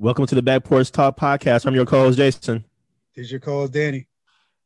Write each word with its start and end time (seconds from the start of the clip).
Welcome 0.00 0.26
to 0.26 0.36
the 0.36 0.42
Back 0.42 0.62
Porch 0.62 0.92
Talk 0.92 1.16
podcast. 1.16 1.66
I'm 1.66 1.74
your 1.74 1.84
co-host 1.84 2.18
Jason. 2.18 2.64
This 3.16 3.24
is 3.24 3.32
your 3.32 3.40
co-host 3.40 3.72
Danny. 3.72 4.06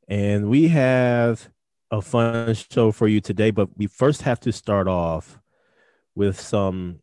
And 0.06 0.50
we 0.50 0.68
have 0.68 1.48
a 1.90 2.02
fun 2.02 2.52
show 2.52 2.92
for 2.92 3.08
you 3.08 3.22
today, 3.22 3.50
but 3.50 3.70
we 3.78 3.86
first 3.86 4.20
have 4.22 4.40
to 4.40 4.52
start 4.52 4.88
off 4.88 5.40
with 6.14 6.38
some 6.38 7.00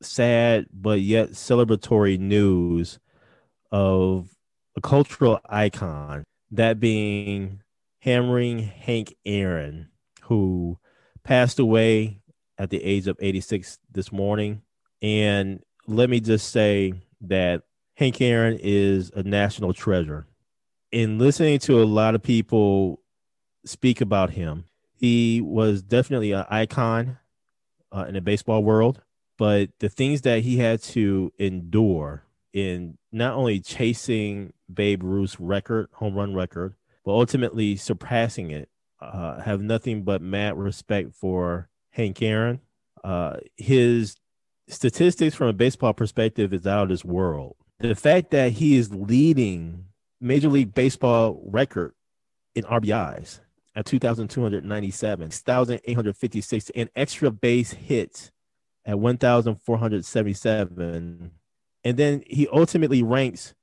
sad 0.00 0.66
but 0.72 1.00
yet 1.00 1.30
celebratory 1.30 2.20
news 2.20 3.00
of 3.72 4.28
a 4.76 4.80
cultural 4.80 5.40
icon, 5.46 6.22
that 6.52 6.78
being 6.78 7.62
hammering 7.98 8.60
Hank 8.60 9.12
Aaron, 9.26 9.88
who 10.22 10.78
passed 11.24 11.58
away 11.58 12.20
at 12.58 12.70
the 12.70 12.80
age 12.80 13.08
of 13.08 13.16
86 13.20 13.80
this 13.90 14.12
morning. 14.12 14.62
And 15.02 15.64
let 15.88 16.08
me 16.08 16.20
just 16.20 16.52
say 16.52 16.94
that 17.28 17.62
Hank 17.94 18.20
Aaron 18.20 18.58
is 18.60 19.10
a 19.14 19.22
national 19.22 19.72
treasure. 19.72 20.26
In 20.90 21.18
listening 21.18 21.58
to 21.60 21.82
a 21.82 21.84
lot 21.84 22.14
of 22.14 22.22
people 22.22 23.00
speak 23.64 24.00
about 24.00 24.30
him, 24.30 24.64
he 24.94 25.40
was 25.40 25.82
definitely 25.82 26.32
an 26.32 26.44
icon 26.48 27.18
uh, 27.94 28.04
in 28.08 28.14
the 28.14 28.20
baseball 28.20 28.62
world. 28.62 29.02
But 29.36 29.70
the 29.80 29.88
things 29.88 30.22
that 30.22 30.42
he 30.42 30.58
had 30.58 30.82
to 30.82 31.32
endure 31.38 32.24
in 32.52 32.98
not 33.10 33.34
only 33.34 33.60
chasing 33.60 34.52
Babe 34.72 35.02
Ruth's 35.02 35.40
record, 35.40 35.88
home 35.92 36.14
run 36.14 36.34
record, 36.34 36.74
but 37.04 37.12
ultimately 37.12 37.76
surpassing 37.76 38.50
it, 38.50 38.68
uh, 39.00 39.40
have 39.40 39.60
nothing 39.60 40.04
but 40.04 40.22
mad 40.22 40.56
respect 40.56 41.14
for 41.14 41.68
Hank 41.90 42.22
Aaron. 42.22 42.60
Uh, 43.02 43.38
his 43.56 44.16
statistics 44.68 45.34
from 45.34 45.48
a 45.48 45.52
baseball 45.52 45.92
perspective 45.92 46.52
is 46.52 46.66
out 46.66 46.84
of 46.84 46.88
this 46.88 47.04
world. 47.04 47.56
The 47.80 47.94
fact 47.94 48.30
that 48.30 48.52
he 48.52 48.76
is 48.76 48.94
leading 48.94 49.86
Major 50.20 50.48
League 50.48 50.74
Baseball 50.74 51.42
record 51.44 51.92
in 52.54 52.64
RBIs 52.64 53.40
at 53.76 53.86
2,297, 53.86 55.24
1,856, 55.24 56.70
and 56.74 56.88
extra 56.94 57.30
base 57.30 57.72
hits 57.72 58.30
at 58.86 58.98
1,477. 58.98 61.30
And 61.82 61.96
then 61.96 62.22
he 62.26 62.48
ultimately 62.48 63.02
ranks 63.02 63.54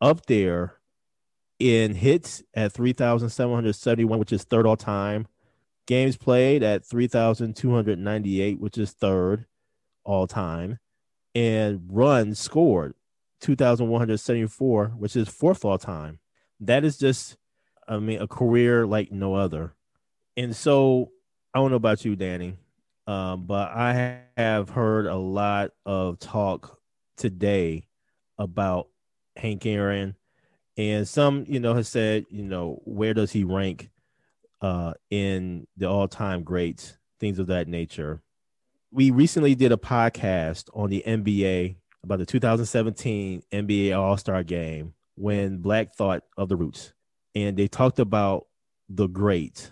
up 0.00 0.26
there 0.26 0.74
in 1.58 1.94
hits 1.94 2.42
at 2.54 2.72
3,771, 2.72 4.18
which 4.18 4.32
is 4.32 4.44
third 4.44 4.66
all 4.66 4.76
time. 4.76 5.26
Games 5.86 6.16
played 6.16 6.62
at 6.62 6.84
3,298, 6.84 8.60
which 8.60 8.76
is 8.76 8.92
third 8.92 9.46
all 10.06 10.26
time, 10.26 10.78
and 11.34 11.82
runs 11.90 12.38
scored 12.38 12.94
2,174, 13.40 14.86
which 14.96 15.16
is 15.16 15.28
fourth 15.28 15.64
all 15.64 15.76
time. 15.76 16.18
That 16.60 16.84
is 16.84 16.96
just, 16.96 17.36
I 17.86 17.98
mean, 17.98 18.22
a 18.22 18.26
career 18.26 18.86
like 18.86 19.12
no 19.12 19.34
other. 19.34 19.74
And 20.36 20.56
so 20.56 21.10
I 21.52 21.58
don't 21.58 21.70
know 21.70 21.76
about 21.76 22.04
you, 22.04 22.16
Danny, 22.16 22.56
um, 23.06 23.46
but 23.46 23.70
I 23.70 24.20
have 24.36 24.70
heard 24.70 25.06
a 25.06 25.16
lot 25.16 25.72
of 25.84 26.18
talk 26.18 26.78
today 27.16 27.86
about 28.38 28.88
Hank 29.36 29.66
Aaron, 29.66 30.14
and 30.78 31.08
some, 31.08 31.44
you 31.48 31.60
know, 31.60 31.74
has 31.74 31.88
said, 31.88 32.26
you 32.30 32.42
know, 32.42 32.80
where 32.84 33.14
does 33.14 33.32
he 33.32 33.44
rank 33.44 33.90
uh, 34.60 34.92
in 35.10 35.66
the 35.76 35.88
all-time 35.88 36.42
greats, 36.42 36.96
things 37.18 37.38
of 37.38 37.46
that 37.48 37.68
nature 37.68 38.22
we 38.96 39.10
recently 39.10 39.54
did 39.54 39.72
a 39.72 39.76
podcast 39.76 40.70
on 40.72 40.88
the 40.88 41.04
NBA 41.06 41.76
about 42.02 42.18
the 42.18 42.24
2017 42.24 43.42
NBA 43.52 43.94
All 43.94 44.16
Star 44.16 44.42
game 44.42 44.94
when 45.16 45.58
Black 45.58 45.94
Thought 45.94 46.22
of 46.38 46.48
the 46.48 46.56
Roots, 46.56 46.94
and 47.34 47.58
they 47.58 47.68
talked 47.68 47.98
about 47.98 48.46
the 48.88 49.06
great 49.06 49.70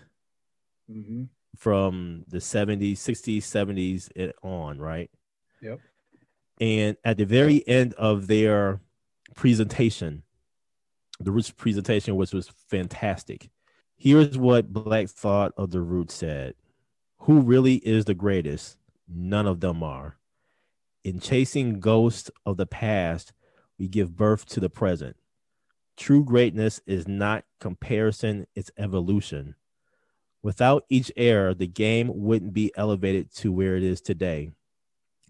mm-hmm. 0.87 1.23
from 1.57 2.23
the 2.27 2.37
70s, 2.37 2.97
60s, 2.97 3.37
70s 3.37 4.11
and 4.15 4.31
on, 4.43 4.77
right? 4.77 5.09
Yep. 5.59 5.79
And 6.61 6.95
at 7.03 7.17
the 7.17 7.25
very 7.25 7.67
end 7.67 7.95
of 7.95 8.27
their 8.27 8.79
presentation, 9.35 10.21
the 11.19 11.31
Roots 11.31 11.49
presentation, 11.49 12.15
which 12.15 12.31
was 12.31 12.51
fantastic. 12.69 13.49
Here's 13.97 14.37
what 14.37 14.71
Black 14.71 15.09
Thought 15.09 15.53
of 15.57 15.71
the 15.71 15.81
Roots 15.81 16.13
said 16.13 16.53
Who 17.21 17.39
really 17.41 17.77
is 17.77 18.05
the 18.05 18.13
greatest? 18.13 18.77
None 19.07 19.47
of 19.47 19.59
them 19.59 19.83
are. 19.83 20.17
In 21.03 21.19
chasing 21.19 21.79
ghosts 21.79 22.31
of 22.45 22.57
the 22.57 22.65
past, 22.65 23.33
we 23.77 23.87
give 23.87 24.15
birth 24.15 24.45
to 24.47 24.59
the 24.59 24.69
present. 24.69 25.15
True 25.97 26.23
greatness 26.23 26.81
is 26.85 27.07
not 27.07 27.45
comparison, 27.59 28.47
it's 28.55 28.71
evolution. 28.77 29.55
Without 30.41 30.85
each 30.89 31.11
error, 31.15 31.53
the 31.53 31.67
game 31.67 32.11
wouldn't 32.13 32.53
be 32.53 32.71
elevated 32.75 33.33
to 33.35 33.51
where 33.51 33.75
it 33.75 33.83
is 33.83 34.01
today. 34.01 34.51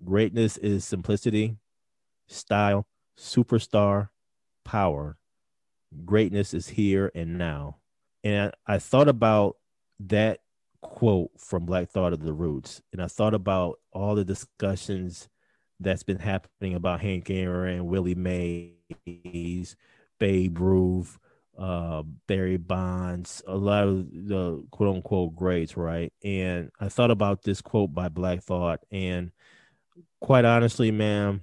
Greatness 0.04 0.58
is 0.58 0.84
simplicity, 0.84 1.56
style, 2.28 2.88
superstar, 3.18 4.10
power. 4.64 5.18
Greatness 6.04 6.54
is 6.54 6.68
here 6.68 7.12
and 7.16 7.38
now. 7.38 7.78
And 8.24 8.52
I 8.66 8.80
thought 8.80 9.08
about 9.08 9.58
that 10.02 10.40
quote 10.86 11.32
from 11.38 11.66
Black 11.66 11.90
Thought 11.90 12.14
of 12.14 12.24
the 12.24 12.34
Roots, 12.34 12.82
and 12.94 13.02
I 13.02 13.08
thought 13.08 13.34
about 13.34 13.80
all 13.92 14.16
the 14.16 14.24
discussions 14.24 15.28
that's 15.80 16.04
been 16.04 16.20
happening 16.20 16.76
about 16.76 17.02
Hank 17.02 17.30
Aaron, 17.30 17.88
Willie 17.88 18.16
Mays, 18.16 19.76
Babe 20.20 20.60
Ruth, 20.60 21.18
uh, 21.58 22.04
Barry 22.28 22.58
Bonds, 22.58 23.42
a 23.48 23.56
lot 23.56 23.88
of 23.88 24.10
the 24.12 24.64
quote 24.72 24.96
unquote 24.96 25.36
greats, 25.36 25.76
right? 25.76 26.14
And 26.24 26.72
I 26.80 26.90
thought 26.90 27.12
about 27.12 27.44
this 27.44 27.62
quote 27.62 27.94
by 27.94 28.10
Black 28.10 28.44
Thought, 28.44 28.82
and 28.92 29.32
quite 30.22 30.46
honestly, 30.46 30.92
man, 30.92 31.42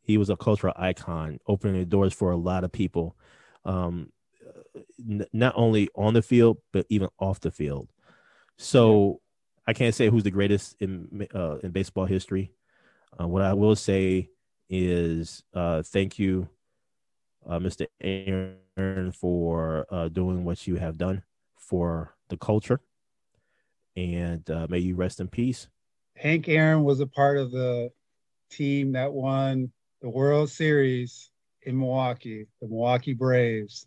he 0.00 0.16
was 0.16 0.30
a 0.30 0.36
cultural 0.36 0.74
icon, 0.76 1.38
opening 1.46 1.78
the 1.78 1.86
doors 1.86 2.14
for 2.14 2.30
a 2.30 2.36
lot 2.36 2.64
of 2.64 2.72
people, 2.72 3.16
um, 3.64 4.10
not 5.32 5.52
only 5.56 5.88
on 5.94 6.14
the 6.14 6.22
field 6.22 6.58
but 6.72 6.86
even 6.88 7.08
off 7.18 7.40
the 7.40 7.50
field. 7.50 7.88
So 8.58 9.20
I 9.66 9.72
can't 9.72 9.94
say 9.94 10.10
who's 10.10 10.24
the 10.24 10.30
greatest 10.30 10.76
in 10.80 11.26
uh, 11.34 11.58
in 11.58 11.70
baseball 11.70 12.04
history. 12.04 12.52
Uh, 13.18 13.26
what 13.26 13.42
I 13.42 13.54
will 13.54 13.76
say 13.76 14.30
is 14.68 15.42
uh, 15.54 15.82
thank 15.82 16.18
you, 16.18 16.48
uh, 17.48 17.58
Mr. 17.58 17.86
Aaron, 18.00 19.12
for 19.12 19.86
uh, 19.90 20.08
doing 20.08 20.44
what 20.44 20.66
you 20.66 20.76
have 20.76 20.98
done 20.98 21.22
for 21.56 22.14
the 22.28 22.36
culture, 22.36 22.80
and 23.96 24.48
uh, 24.50 24.66
may 24.68 24.78
you 24.78 24.96
rest 24.96 25.20
in 25.20 25.28
peace. 25.28 25.68
Hank 26.16 26.48
Aaron 26.48 26.82
was 26.82 27.00
a 27.00 27.06
part 27.06 27.38
of 27.38 27.52
the 27.52 27.90
team 28.50 28.92
that 28.92 29.12
won 29.12 29.70
the 30.02 30.08
World 30.08 30.50
Series 30.50 31.30
in 31.62 31.78
Milwaukee, 31.78 32.46
the 32.60 32.66
Milwaukee 32.66 33.14
Braves, 33.14 33.86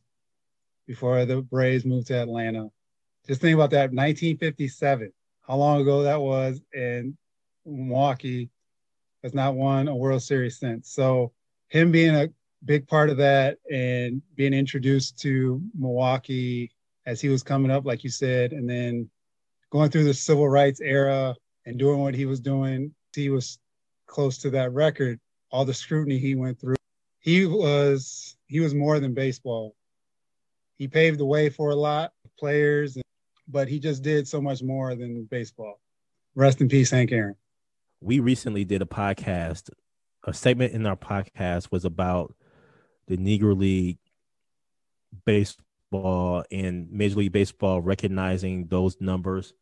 before 0.88 1.26
the 1.26 1.42
Braves 1.42 1.84
moved 1.84 2.08
to 2.08 2.16
Atlanta 2.16 2.70
just 3.28 3.42
think 3.42 3.56
about 3.56 3.72
that 3.72 3.92
1957 3.92 5.12
how 5.52 5.56
long 5.56 5.82
ago 5.82 6.04
that 6.04 6.22
was 6.22 6.62
and 6.74 7.18
milwaukee 7.66 8.50
has 9.24 9.34
not 9.34 9.56
won 9.56 9.88
a 9.88 9.96
world 9.96 10.22
series 10.22 10.58
since. 10.58 10.90
So 10.90 11.32
him 11.68 11.92
being 11.92 12.16
a 12.16 12.30
big 12.66 12.88
part 12.88 13.10
of 13.10 13.18
that 13.18 13.58
and 13.72 14.22
being 14.36 14.54
introduced 14.54 15.20
to 15.22 15.62
milwaukee 15.78 16.72
as 17.06 17.20
he 17.20 17.30
was 17.30 17.44
coming 17.44 17.72
up 17.72 17.86
like 17.86 18.04
you 18.04 18.10
said 18.10 18.54
and 18.54 18.70
then 18.70 19.10
going 19.72 19.90
through 19.90 20.04
the 20.04 20.14
civil 20.14 20.48
rights 20.48 20.80
era 20.80 21.36
and 21.66 21.78
doing 21.78 22.00
what 22.00 22.14
he 22.14 22.26
was 22.26 22.40
doing 22.40 22.94
he 23.14 23.30
was 23.30 23.60
close 24.06 24.38
to 24.40 24.50
that 24.52 24.72
record. 24.72 25.20
All 25.52 25.66
the 25.66 25.74
scrutiny 25.74 26.18
he 26.18 26.36
went 26.36 26.60
through 26.60 26.76
he 27.20 27.46
was 27.46 28.38
he 28.48 28.60
was 28.60 28.74
more 28.74 29.00
than 29.00 29.14
baseball. 29.14 29.76
He 30.78 30.88
paved 30.88 31.20
the 31.20 31.26
way 31.26 31.50
for 31.50 31.72
a 31.72 31.76
lot 31.76 32.14
of 32.26 32.36
players 32.38 32.98
but 33.52 33.68
he 33.68 33.80
just 33.80 34.02
did 34.04 34.28
so 34.28 34.42
much 34.42 34.64
more 34.64 34.96
than 34.96 35.26
baseball. 35.26 35.80
Rest 36.36 36.62
in 36.62 36.70
peace, 36.70 36.90
Hank 36.92 37.12
Aaron. 37.12 37.36
We 38.00 38.20
recently 38.20 38.66
did 38.66 38.82
a 38.82 38.86
podcast 38.86 39.70
a 40.26 40.34
segment 40.34 40.74
in 40.74 40.86
our 40.86 40.96
podcast 40.96 41.72
was 41.72 41.84
about 41.84 42.36
the 43.08 43.18
Negro 43.18 43.58
League 43.58 43.98
baseball 45.26 46.44
and 46.52 46.92
Major 46.92 47.16
League 47.16 47.32
Baseball 47.32 47.82
recognizing 47.82 48.68
those 48.68 49.00
numbers 49.00 49.54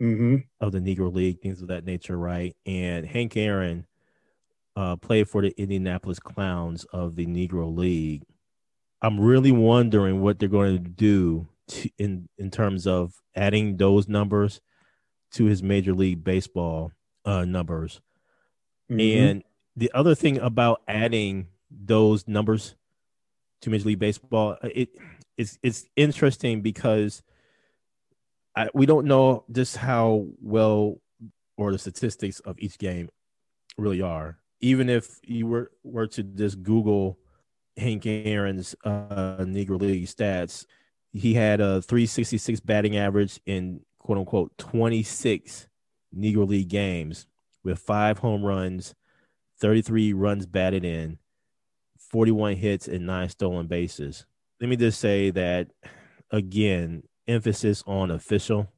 Mm-hmm. 0.00 0.36
of 0.60 0.70
the 0.70 0.78
Negro 0.78 1.12
League, 1.12 1.40
things 1.40 1.60
of 1.60 1.68
that 1.68 1.84
nature, 1.84 2.16
right? 2.16 2.54
And 2.64 3.04
Hank 3.04 3.36
Aaron 3.36 3.84
uh, 4.76 4.94
played 4.94 5.28
for 5.28 5.42
the 5.42 5.52
Indianapolis 5.60 6.20
Clowns 6.20 6.84
of 6.84 7.16
the 7.16 7.26
Negro 7.26 7.76
League. 7.76 8.22
I'm 9.02 9.18
really 9.18 9.50
wondering 9.50 10.20
what 10.20 10.38
they're 10.38 10.48
going 10.48 10.80
to 10.84 10.88
do 10.88 11.48
to, 11.68 11.90
in 11.98 12.28
in 12.38 12.50
terms 12.50 12.86
of 12.86 13.14
adding 13.34 13.76
those 13.76 14.08
numbers 14.08 14.60
to 15.32 15.44
his 15.44 15.62
Major 15.62 15.94
League 15.94 16.24
Baseball 16.24 16.92
uh, 17.24 17.44
numbers. 17.44 18.00
Mhm. 18.90 19.16
And 19.16 19.44
the 19.76 19.90
other 19.94 20.14
thing 20.14 20.38
about 20.38 20.82
adding 20.88 21.48
those 21.70 22.26
numbers 22.26 22.74
to 23.60 23.70
Major 23.70 23.88
League 23.88 23.98
Baseball, 23.98 24.56
uh, 24.62 24.68
it 24.74 24.90
it's 25.36 25.58
it's 25.62 25.86
interesting 25.96 26.62
because 26.62 27.22
I, 28.56 28.68
we 28.74 28.86
don't 28.86 29.06
know 29.06 29.44
just 29.52 29.76
how 29.76 30.26
well 30.40 31.00
or 31.56 31.72
the 31.72 31.78
statistics 31.78 32.40
of 32.40 32.58
each 32.58 32.78
game 32.78 33.08
really 33.76 34.00
are. 34.00 34.38
Even 34.60 34.88
if 34.88 35.20
you 35.22 35.46
were 35.46 35.70
were 35.84 36.06
to 36.08 36.22
just 36.22 36.62
Google 36.62 37.18
Hank 37.76 38.06
Aaron's 38.06 38.74
uh, 38.84 39.36
Negro 39.40 39.80
League 39.80 40.06
stats, 40.06 40.66
he 41.12 41.34
had 41.34 41.60
a 41.60 41.82
366 41.82 42.60
batting 42.60 42.96
average 42.96 43.40
in 43.46 43.80
quote 43.98 44.18
unquote 44.18 44.56
26 44.58 45.68
Negro 46.16 46.48
League 46.48 46.68
games 46.68 47.26
with 47.64 47.78
five 47.78 48.18
home 48.18 48.42
runs, 48.44 48.94
33 49.60 50.12
runs 50.12 50.46
batted 50.46 50.84
in, 50.84 51.18
41 51.98 52.56
hits, 52.56 52.88
and 52.88 53.06
nine 53.06 53.28
stolen 53.28 53.66
bases. 53.66 54.24
Let 54.60 54.70
me 54.70 54.76
just 54.76 55.00
say 55.00 55.30
that 55.30 55.68
again, 56.30 57.02
emphasis 57.26 57.82
on 57.86 58.10
official. 58.10 58.68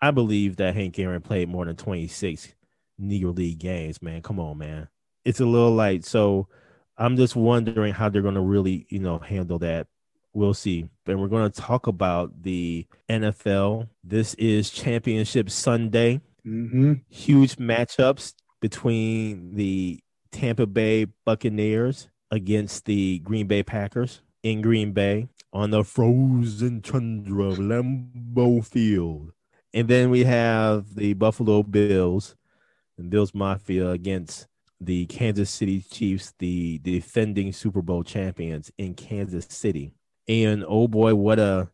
I 0.00 0.10
believe 0.10 0.56
that 0.56 0.74
Hank 0.74 0.98
Aaron 0.98 1.20
played 1.20 1.48
more 1.48 1.64
than 1.64 1.76
26 1.76 2.54
Negro 3.00 3.36
League 3.36 3.58
games, 3.58 4.00
man. 4.00 4.22
Come 4.22 4.40
on, 4.40 4.58
man. 4.58 4.88
It's 5.24 5.40
a 5.40 5.46
little 5.46 5.74
light. 5.74 6.04
So 6.04 6.48
I'm 6.96 7.16
just 7.16 7.36
wondering 7.36 7.92
how 7.92 8.08
they're 8.08 8.22
going 8.22 8.34
to 8.34 8.40
really, 8.40 8.86
you 8.88 9.00
know, 9.00 9.18
handle 9.18 9.58
that. 9.60 9.86
We'll 10.32 10.54
see. 10.54 10.88
And 11.06 11.20
we're 11.20 11.28
going 11.28 11.50
to 11.50 11.60
talk 11.60 11.86
about 11.86 12.42
the 12.42 12.86
NFL. 13.08 13.88
This 14.04 14.34
is 14.34 14.70
Championship 14.70 15.50
Sunday 15.50 16.20
Mhm. 16.46 17.02
huge 17.08 17.56
matchups 17.56 18.34
between 18.60 19.54
the 19.54 20.00
Tampa 20.30 20.66
Bay 20.66 21.06
Buccaneers 21.24 22.08
against 22.30 22.84
the 22.84 23.18
Green 23.20 23.46
Bay 23.46 23.62
Packers 23.62 24.22
in 24.42 24.60
Green 24.62 24.92
Bay 24.92 25.28
on 25.52 25.70
the 25.70 25.82
frozen 25.82 26.80
tundra 26.80 27.44
of 27.46 27.58
Lambeau 27.58 28.64
Field. 28.64 29.32
And 29.74 29.88
then 29.88 30.10
we 30.10 30.24
have 30.24 30.94
the 30.94 31.14
Buffalo 31.14 31.62
Bills 31.62 32.36
and 32.96 33.10
Bills 33.10 33.34
Mafia 33.34 33.90
against 33.90 34.46
the 34.80 35.06
Kansas 35.06 35.50
City 35.50 35.80
Chiefs, 35.80 36.32
the 36.38 36.78
defending 36.78 37.52
Super 37.52 37.82
Bowl 37.82 38.04
champions 38.04 38.70
in 38.78 38.94
Kansas 38.94 39.46
City. 39.48 39.92
And 40.28 40.64
oh 40.66 40.88
boy, 40.88 41.14
what 41.14 41.38
a 41.38 41.68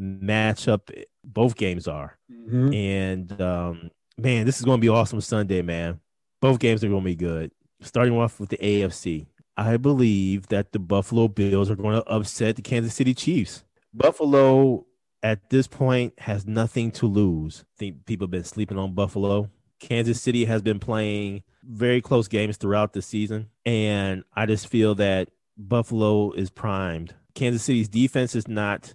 matchup 0.00 0.90
both 1.24 1.56
games 1.56 1.86
are. 1.86 2.16
Mhm. 2.32 2.74
And 2.74 3.40
um, 3.40 3.90
man, 4.16 4.46
this 4.46 4.58
is 4.58 4.64
going 4.64 4.78
to 4.78 4.82
be 4.84 4.88
awesome 4.88 5.20
Sunday, 5.20 5.62
man. 5.62 6.00
Both 6.40 6.58
games 6.58 6.82
are 6.84 6.88
going 6.88 7.02
to 7.02 7.04
be 7.04 7.16
good. 7.16 7.50
Starting 7.80 8.14
off 8.16 8.40
with 8.40 8.50
the 8.50 8.58
AFC, 8.58 9.26
I 9.56 9.76
believe 9.76 10.48
that 10.48 10.72
the 10.72 10.78
Buffalo 10.78 11.28
Bills 11.28 11.70
are 11.70 11.76
going 11.76 12.00
to 12.00 12.08
upset 12.08 12.56
the 12.56 12.62
Kansas 12.62 12.94
City 12.94 13.14
Chiefs. 13.14 13.64
Buffalo 13.92 14.86
at 15.22 15.50
this 15.50 15.66
point 15.66 16.14
has 16.18 16.46
nothing 16.46 16.90
to 16.92 17.06
lose. 17.06 17.64
I 17.74 17.78
think 17.78 18.06
people 18.06 18.26
have 18.26 18.30
been 18.30 18.44
sleeping 18.44 18.78
on 18.78 18.94
Buffalo. 18.94 19.50
Kansas 19.80 20.20
City 20.20 20.44
has 20.44 20.62
been 20.62 20.78
playing 20.78 21.42
very 21.64 22.00
close 22.00 22.28
games 22.28 22.56
throughout 22.56 22.92
the 22.92 23.02
season, 23.02 23.48
and 23.66 24.24
I 24.34 24.46
just 24.46 24.68
feel 24.68 24.94
that 24.96 25.28
Buffalo 25.56 26.32
is 26.32 26.50
primed. 26.50 27.14
Kansas 27.38 27.62
City's 27.62 27.88
defense 27.88 28.34
is 28.34 28.48
not 28.48 28.92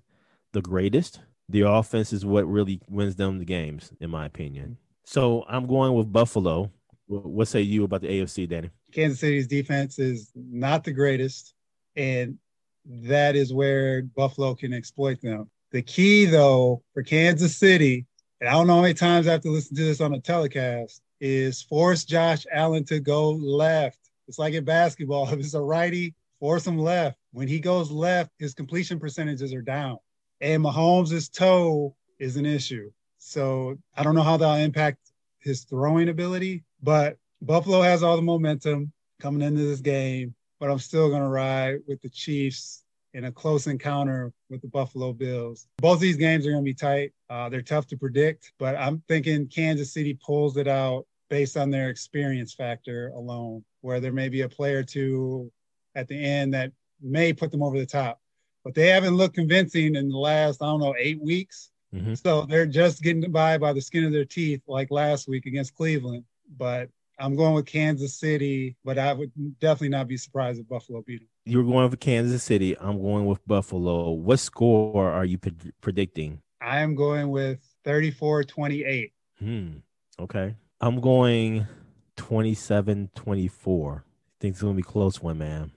the 0.52 0.62
greatest. 0.62 1.22
The 1.48 1.62
offense 1.62 2.12
is 2.12 2.26
what 2.26 2.46
really 2.46 2.82
wins 2.90 3.16
them 3.16 3.40
the 3.40 3.46
games, 3.46 3.94
in 4.02 4.10
my 4.10 4.26
opinion. 4.26 4.78
So 5.06 5.46
I'm 5.48 5.66
going 5.66 5.94
with 5.94 6.12
Buffalo. 6.12 6.70
What 7.08 7.48
say 7.48 7.62
you 7.62 7.86
about 7.86 8.02
the 8.02 8.10
AFC, 8.10 8.50
Danny? 8.50 8.70
Kansas 8.92 9.22
City's 9.22 9.48
defense 9.48 9.98
is 9.98 10.30
not 10.36 10.84
the 10.84 10.92
greatest, 10.92 11.54
and 11.96 12.38
that 12.86 13.38
is 13.38 13.54
where 13.54 14.02
Buffalo 14.02 14.56
can 14.56 14.74
exploit 14.74 15.22
them. 15.22 15.50
The 15.72 15.82
key, 15.82 16.26
though, 16.26 16.84
for 16.94 17.02
Kansas 17.02 17.56
City, 17.56 18.06
and 18.42 18.50
I 18.50 18.54
don't 18.54 18.68
know 18.68 18.76
how 18.76 18.82
many 18.82 18.94
times 18.94 19.26
I 19.26 19.32
have 19.32 19.42
to 19.42 19.52
listen 19.52 19.78
to 19.78 19.86
this 19.86 20.02
on 20.02 20.14
a 20.14 20.20
telecast, 20.20 21.02
is 21.22 21.62
force 21.62 22.04
Josh 22.04 22.46
Allen 22.52 22.84
to 22.86 23.00
go 23.00 23.32
left. 23.32 24.00
It's 24.28 24.38
like 24.38 24.54
in 24.54 24.66
basketball. 24.66 25.30
If 25.32 25.40
it's 25.40 25.54
a 25.54 25.62
righty, 25.62 26.14
force 26.42 26.68
him 26.68 26.78
left. 26.78 27.18
When 27.34 27.48
he 27.48 27.60
goes 27.60 27.90
left, 27.90 28.32
his 28.38 28.54
completion 28.54 29.00
percentages 29.00 29.54
are 29.56 29.62
down. 29.64 29.98
And 30.40 30.64
Mahomes' 30.64 31.32
toe 31.32 31.96
is 32.20 32.38
an 32.38 32.46
issue. 32.46 32.92
So 33.18 33.78
I 33.98 34.04
don't 34.04 34.14
know 34.14 34.22
how 34.22 34.38
that'll 34.38 34.56
impact 34.56 35.00
his 35.40 35.64
throwing 35.64 36.10
ability, 36.10 36.64
but 36.84 37.18
Buffalo 37.42 37.82
has 37.82 38.04
all 38.04 38.16
the 38.16 38.22
momentum 38.22 38.92
coming 39.20 39.42
into 39.42 39.64
this 39.64 39.82
game, 39.82 40.36
but 40.60 40.70
I'm 40.70 40.78
still 40.78 41.10
going 41.10 41.24
to 41.24 41.28
ride 41.28 41.80
with 41.88 42.02
the 42.02 42.10
Chiefs 42.10 42.84
in 43.16 43.26
a 43.26 43.32
close 43.32 43.66
encounter 43.66 44.32
with 44.50 44.62
the 44.62 44.68
Buffalo 44.68 45.12
Bills. 45.12 45.68
Both 45.78 46.00
these 46.00 46.18
games 46.18 46.46
are 46.46 46.52
going 46.52 46.64
to 46.64 46.70
be 46.70 46.76
tight. 46.76 47.14
Uh, 47.32 47.50
they're 47.50 47.64
tough 47.64 47.88
to 47.88 47.98
predict, 47.98 48.54
but 48.60 48.76
I'm 48.76 49.02
thinking 49.08 49.48
Kansas 49.48 49.92
City 49.92 50.20
pulls 50.24 50.56
it 50.58 50.68
out 50.68 51.08
based 51.30 51.58
on 51.58 51.72
their 51.72 51.90
experience 51.90 52.54
factor 52.54 53.08
alone, 53.16 53.64
where 53.82 54.00
there 54.00 54.12
may 54.12 54.30
be 54.30 54.42
a 54.42 54.50
player 54.50 54.80
or 54.80 54.84
two 54.84 55.52
at 55.96 56.08
the 56.08 56.24
end 56.24 56.54
that 56.54 56.72
may 57.04 57.34
put 57.34 57.52
them 57.52 57.62
over 57.64 57.78
the 57.78 57.86
top. 57.86 58.20
But 58.64 58.74
they 58.74 58.88
haven't 58.88 59.16
looked 59.16 59.36
convincing 59.36 59.96
in 59.96 60.10
the 60.10 60.18
last, 60.18 60.62
I 60.62 60.66
don't 60.68 60.80
know, 60.80 60.96
eight 60.98 61.22
weeks. 61.22 61.70
Mhm. 61.94 62.18
So 62.18 62.46
they're 62.46 62.66
just 62.66 63.04
getting 63.04 63.30
by 63.32 63.58
by 63.58 63.74
the 63.74 63.82
skin 63.82 64.06
of 64.06 64.12
their 64.12 64.26
teeth, 64.26 64.62
like 64.68 64.90
last 64.90 65.28
week 65.28 65.46
against 65.46 65.76
Cleveland. 65.76 66.24
But 66.58 66.90
I'm 67.20 67.36
going 67.36 67.54
with 67.54 67.66
Kansas 67.66 68.16
City, 68.16 68.76
but 68.84 68.98
I 68.98 69.14
would 69.14 69.32
definitely 69.60 69.90
not 69.90 70.08
be 70.08 70.18
surprised 70.18 70.60
if 70.60 70.68
Buffalo 70.68 71.04
beat 71.06 71.20
them. 71.20 71.28
You're 71.46 71.64
going 71.64 71.90
with 71.90 72.00
Kansas 72.00 72.42
City. 72.44 72.76
I'm 72.80 73.02
going 73.02 73.26
with 73.26 73.46
Buffalo. 73.46 74.12
What 74.12 74.40
score 74.40 75.12
are 75.12 75.26
you 75.26 75.38
pred- 75.38 75.72
predicting? 75.82 76.42
I 76.62 76.80
am 76.80 76.96
going 76.96 77.30
with 77.30 77.60
34 77.84 78.46
28. 78.46 79.12
Hmm. 79.40 79.72
Okay. 80.20 80.56
I'm 80.82 81.00
going 81.02 81.68
27 82.16 83.10
24. 83.16 84.06
I 84.06 84.10
think 84.40 84.54
it's 84.54 84.62
going 84.62 84.74
to 84.74 84.82
be 84.82 84.88
a 84.88 84.92
close 84.92 85.22
one, 85.22 85.38
man. 85.38 85.72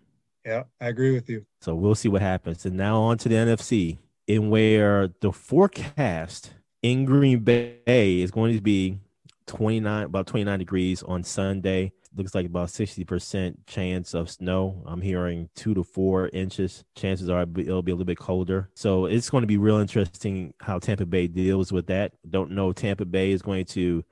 Yeah, 0.46 0.62
I 0.80 0.88
agree 0.88 1.12
with 1.12 1.28
you. 1.28 1.44
So 1.60 1.74
we'll 1.74 1.96
see 1.96 2.08
what 2.08 2.22
happens. 2.22 2.64
And 2.64 2.76
now 2.76 3.00
on 3.00 3.18
to 3.18 3.28
the 3.28 3.34
NFC, 3.34 3.98
in 4.28 4.48
where 4.48 5.08
the 5.20 5.32
forecast 5.32 6.54
in 6.82 7.04
Green 7.04 7.40
Bay 7.40 7.80
is 8.20 8.30
going 8.30 8.54
to 8.54 8.60
be 8.60 8.98
29, 9.46 10.04
about 10.04 10.28
29 10.28 10.58
degrees 10.58 11.02
on 11.02 11.24
Sunday. 11.24 11.92
Looks 12.14 12.34
like 12.34 12.46
about 12.46 12.68
60% 12.68 13.56
chance 13.66 14.14
of 14.14 14.30
snow. 14.30 14.82
I'm 14.86 15.02
hearing 15.02 15.50
two 15.54 15.74
to 15.74 15.82
four 15.82 16.28
inches. 16.32 16.84
Chances 16.94 17.28
are 17.28 17.42
it'll 17.42 17.82
be 17.82 17.90
a 17.90 17.94
little 17.94 18.06
bit 18.06 18.16
colder. 18.16 18.70
So 18.74 19.06
it's 19.06 19.28
going 19.28 19.42
to 19.42 19.48
be 19.48 19.58
real 19.58 19.78
interesting 19.78 20.54
how 20.60 20.78
Tampa 20.78 21.06
Bay 21.06 21.26
deals 21.26 21.72
with 21.72 21.88
that. 21.88 22.12
Don't 22.30 22.52
know 22.52 22.72
Tampa 22.72 23.04
Bay 23.04 23.32
is 23.32 23.42
going 23.42 23.66
to 23.66 24.04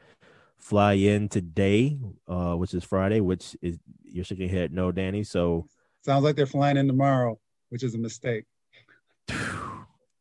fly 0.59 0.95
in 0.95 1.29
today, 1.29 1.97
uh, 2.29 2.55
which 2.55 2.75
is 2.75 2.85
Friday, 2.85 3.21
which 3.21 3.57
is 3.63 3.79
you're 4.03 4.25
shaking 4.25 4.51
your 4.51 4.59
head 4.59 4.73
no, 4.73 4.93
Danny. 4.93 5.25
So 5.25 5.67
Sounds 6.05 6.23
like 6.23 6.37
they're 6.37 6.47
flying 6.47 6.77
in 6.77 6.87
tomorrow, 6.87 7.39
which 7.71 7.83
is 7.83 7.95
a 7.95 7.99
mistake. 7.99 8.45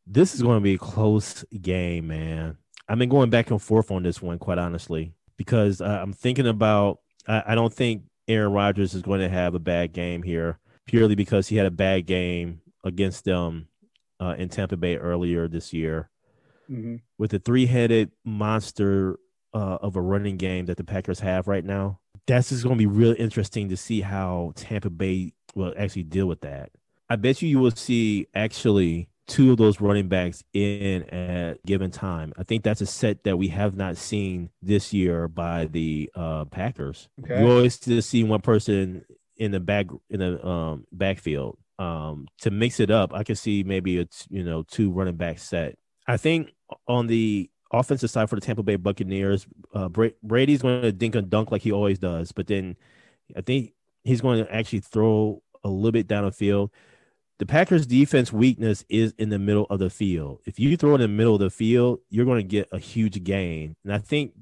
this 0.06 0.34
is 0.34 0.42
going 0.42 0.56
to 0.56 0.62
be 0.62 0.74
a 0.74 0.78
close 0.78 1.44
game, 1.60 2.08
man. 2.08 2.56
I've 2.88 2.98
been 2.98 3.08
going 3.08 3.30
back 3.30 3.50
and 3.50 3.60
forth 3.60 3.90
on 3.90 4.02
this 4.02 4.20
one, 4.22 4.38
quite 4.38 4.58
honestly, 4.58 5.12
because 5.36 5.80
uh, 5.80 6.00
I'm 6.02 6.12
thinking 6.12 6.46
about. 6.46 7.00
I, 7.26 7.42
I 7.48 7.54
don't 7.54 7.72
think 7.72 8.02
Aaron 8.28 8.52
Rodgers 8.52 8.94
is 8.94 9.02
going 9.02 9.20
to 9.20 9.28
have 9.28 9.54
a 9.54 9.58
bad 9.58 9.92
game 9.92 10.22
here, 10.22 10.58
purely 10.86 11.14
because 11.14 11.48
he 11.48 11.56
had 11.56 11.66
a 11.66 11.70
bad 11.70 12.06
game 12.06 12.60
against 12.82 13.24
them 13.24 13.68
uh, 14.20 14.34
in 14.38 14.48
Tampa 14.48 14.76
Bay 14.76 14.96
earlier 14.96 15.48
this 15.48 15.72
year. 15.72 16.10
Mhm. 16.70 17.00
With 17.18 17.30
the 17.30 17.38
three-headed 17.38 18.10
monster 18.24 19.18
uh, 19.52 19.78
of 19.82 19.96
a 19.96 20.00
running 20.00 20.38
game 20.38 20.64
that 20.66 20.78
the 20.78 20.84
Packers 20.84 21.20
have 21.20 21.46
right 21.46 21.64
now, 21.64 22.00
that's 22.26 22.48
just 22.48 22.62
going 22.64 22.76
to 22.78 22.82
be 22.82 22.86
real 22.86 23.14
interesting 23.18 23.68
to 23.68 23.76
see 23.76 24.00
how 24.00 24.52
Tampa 24.56 24.88
Bay 24.88 25.32
will 25.54 25.74
actually 25.76 26.04
deal 26.04 26.26
with 26.26 26.40
that. 26.42 26.70
I 27.08 27.16
bet 27.16 27.42
you 27.42 27.48
you 27.48 27.58
will 27.58 27.70
see 27.70 28.28
actually 28.34 29.08
two 29.26 29.52
of 29.52 29.56
those 29.56 29.80
running 29.80 30.08
backs 30.08 30.44
in 30.52 31.02
at 31.10 31.64
given 31.64 31.90
time. 31.90 32.32
I 32.38 32.42
think 32.42 32.62
that's 32.62 32.80
a 32.80 32.86
set 32.86 33.24
that 33.24 33.36
we 33.36 33.48
have 33.48 33.76
not 33.76 33.96
seen 33.96 34.50
this 34.62 34.92
year 34.92 35.28
by 35.28 35.66
the 35.66 36.10
uh, 36.14 36.44
Packers. 36.46 37.08
Okay. 37.22 37.40
You 37.40 37.50
always 37.50 37.78
just 37.78 38.10
see 38.10 38.24
one 38.24 38.40
person 38.40 39.04
in 39.36 39.50
the 39.50 39.60
back 39.60 39.86
in 40.10 40.20
the 40.20 40.46
um 40.46 40.86
backfield. 40.92 41.58
Um, 41.78 42.28
to 42.42 42.52
mix 42.52 42.78
it 42.78 42.90
up, 42.90 43.12
I 43.12 43.24
could 43.24 43.38
see 43.38 43.64
maybe 43.64 44.00
a 44.00 44.06
you 44.28 44.44
know 44.44 44.62
two 44.62 44.90
running 44.90 45.16
back 45.16 45.38
set. 45.38 45.76
I 46.06 46.16
think 46.16 46.52
on 46.86 47.06
the 47.06 47.50
offensive 47.72 48.10
side 48.10 48.28
for 48.28 48.36
the 48.36 48.40
Tampa 48.40 48.62
Bay 48.62 48.76
Buccaneers, 48.76 49.46
uh, 49.74 49.88
Brady's 49.88 50.62
going 50.62 50.82
to 50.82 50.92
dink 50.92 51.14
and 51.14 51.28
dunk 51.28 51.50
like 51.50 51.62
he 51.62 51.72
always 51.72 51.98
does, 51.98 52.30
but 52.32 52.46
then 52.46 52.76
I 53.36 53.40
think 53.40 53.72
he's 54.04 54.20
going 54.20 54.44
to 54.44 54.54
actually 54.54 54.80
throw 54.80 55.42
a 55.64 55.68
little 55.68 55.92
bit 55.92 56.06
down 56.06 56.24
the 56.24 56.30
field. 56.30 56.70
The 57.38 57.46
Packers' 57.46 57.86
defense 57.86 58.32
weakness 58.32 58.84
is 58.88 59.12
in 59.18 59.30
the 59.30 59.38
middle 59.38 59.66
of 59.68 59.80
the 59.80 59.90
field. 59.90 60.40
If 60.46 60.60
you 60.60 60.76
throw 60.76 60.94
in 60.94 61.00
the 61.00 61.08
middle 61.08 61.34
of 61.34 61.40
the 61.40 61.50
field, 61.50 61.98
you're 62.08 62.26
going 62.26 62.40
to 62.40 62.48
get 62.48 62.68
a 62.70 62.78
huge 62.78 63.24
gain. 63.24 63.74
And 63.82 63.92
I 63.92 63.98
think 63.98 64.34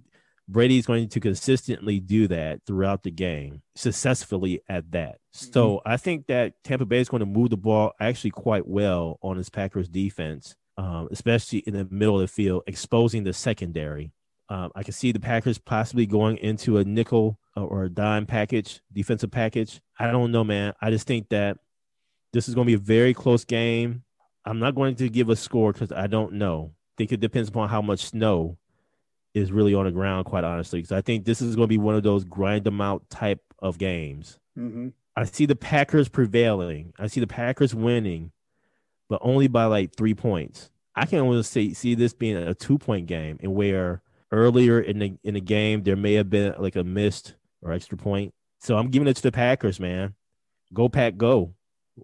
Brady's 0.49 0.87
going 0.87 1.09
to 1.09 1.21
consistently 1.21 2.01
do 2.01 2.29
that 2.29 2.61
throughout 2.67 3.03
the 3.03 3.11
game, 3.11 3.63
successfully 3.75 4.61
at 4.69 4.91
that. 4.93 5.19
So 5.33 5.77
mm-hmm. 5.77 5.89
I 5.89 5.97
think 5.97 6.27
that 6.27 6.55
Tampa 6.65 6.85
Bay 6.85 6.99
is 6.99 7.09
going 7.09 7.21
to 7.21 7.27
move 7.27 7.51
the 7.51 7.57
ball 7.57 7.93
actually 7.99 8.31
quite 8.31 8.67
well 8.67 9.19
on 9.23 9.37
his 9.37 9.49
Packers 9.49 9.89
defense, 9.89 10.55
um, 10.77 11.09
especially 11.11 11.61
in 11.61 11.75
the 11.75 11.87
middle 11.91 12.17
of 12.17 12.23
the 12.23 12.29
field, 12.29 12.65
exposing 12.67 13.25
the 13.25 13.33
secondary. 13.33 14.13
Um, 14.49 14.71
I 14.75 14.83
can 14.83 14.93
see 14.93 15.13
the 15.13 15.21
Packers 15.21 15.59
possibly 15.59 16.07
going 16.07 16.37
into 16.39 16.77
a 16.79 16.85
nickel 16.85 17.39
or 17.57 17.85
a 17.85 17.89
dime 17.89 18.27
package, 18.27 18.81
defensive 18.93 19.31
package. 19.31 19.81
I 19.99 20.11
don't 20.11 20.33
know, 20.33 20.45
man. 20.45 20.75
I 20.81 20.91
just 20.91 21.07
think 21.07 21.29
that 21.31 21.59
this 22.33 22.49
is 22.49 22.55
going 22.55 22.67
to 22.67 22.71
be 22.71 22.75
a 22.75 22.79
very 22.79 23.15
close 23.15 23.45
game. 23.45 24.03
I'm 24.45 24.59
not 24.59 24.75
going 24.75 24.97
to 24.97 25.09
give 25.09 25.29
a 25.29 25.37
score 25.37 25.73
because 25.73 25.93
I 25.93 26.07
don't 26.07 26.35
know. 26.35 26.73
I 26.75 26.93
think 26.99 27.13
it 27.13 27.21
depends 27.21 27.49
upon 27.49 27.69
how 27.69 27.81
much 27.81 28.07
snow 28.07 28.59
is 29.35 29.53
really 29.53 29.75
on 29.75 29.85
the 29.85 29.91
ground, 29.91 30.27
quite 30.27 30.45
honestly. 30.45 30.81
Because 30.81 30.93
I 30.93 31.01
think 31.01 31.25
this 31.25 31.41
is 31.41 31.57
going 31.57 31.67
to 31.67 31.73
be 31.73 31.79
one 31.79 31.95
of 31.95 32.03
those 32.03 32.25
grind 32.25 32.65
them 32.65 32.81
out 32.81 33.09
type 33.09 33.41
of 33.61 33.79
games. 33.79 34.39
Mm-hmm. 34.59 34.89
I 35.17 35.25
see 35.25 35.47
the 35.47 35.57
Packers 35.57 36.09
prevailing. 36.09 36.93
I 36.99 37.07
see 37.07 37.21
the 37.21 37.27
Packers 37.27 37.75
winning, 37.75 38.33
but 39.09 39.21
only 39.23 39.47
by 39.47 39.67
like 39.67 39.95
three 39.95 40.15
points. 40.15 40.71
I 40.95 41.07
can 41.07 41.21
only 41.21 41.43
see 41.43 41.73
see 41.75 41.95
this 41.95 42.13
being 42.13 42.37
a 42.37 42.55
two 42.55 42.79
point 42.79 43.07
game, 43.07 43.39
and 43.43 43.55
where 43.55 44.02
earlier 44.33 44.81
in 44.81 44.99
the 44.99 45.13
in 45.23 45.35
the 45.35 45.41
game 45.41 45.83
there 45.83 45.97
may 45.97 46.15
have 46.15 46.31
been 46.31 46.55
like 46.59 46.77
a 46.77 46.83
missed 46.83 47.35
or 47.61 47.73
extra 47.73 47.97
point. 47.97 48.35
So 48.61 48.77
I'm 48.77 48.89
giving 48.89 49.09
it 49.09 49.15
to 49.17 49.23
the 49.23 49.33
Packers, 49.33 49.79
man. 49.79 50.15
Go 50.73 50.89
Pack, 50.89 51.17
go. 51.17 51.55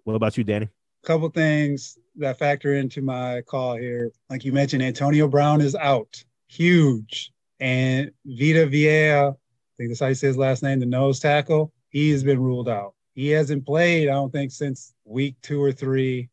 What 0.03 0.15
about 0.15 0.37
you, 0.37 0.43
Danny? 0.43 0.69
A 1.03 1.07
couple 1.07 1.29
things 1.29 1.97
that 2.17 2.37
factor 2.37 2.75
into 2.75 3.01
my 3.01 3.41
call 3.41 3.75
here. 3.75 4.11
Like 4.29 4.45
you 4.45 4.51
mentioned, 4.51 4.83
Antonio 4.83 5.27
Brown 5.27 5.61
is 5.61 5.75
out 5.75 6.23
huge. 6.47 7.31
And 7.59 8.11
Vita 8.25 8.67
Vieira, 8.67 9.33
I 9.33 9.35
think 9.77 9.89
that's 9.89 9.99
how 9.99 10.07
you 10.07 10.15
say 10.15 10.27
his 10.27 10.37
last 10.37 10.63
name, 10.63 10.79
the 10.79 10.85
nose 10.85 11.19
tackle, 11.19 11.73
he 11.89 12.09
has 12.11 12.23
been 12.23 12.39
ruled 12.39 12.69
out. 12.69 12.93
He 13.15 13.29
hasn't 13.29 13.65
played, 13.65 14.07
I 14.07 14.13
don't 14.13 14.31
think, 14.31 14.51
since 14.51 14.93
week 15.05 15.35
two 15.41 15.61
or 15.61 15.71
three. 15.71 16.29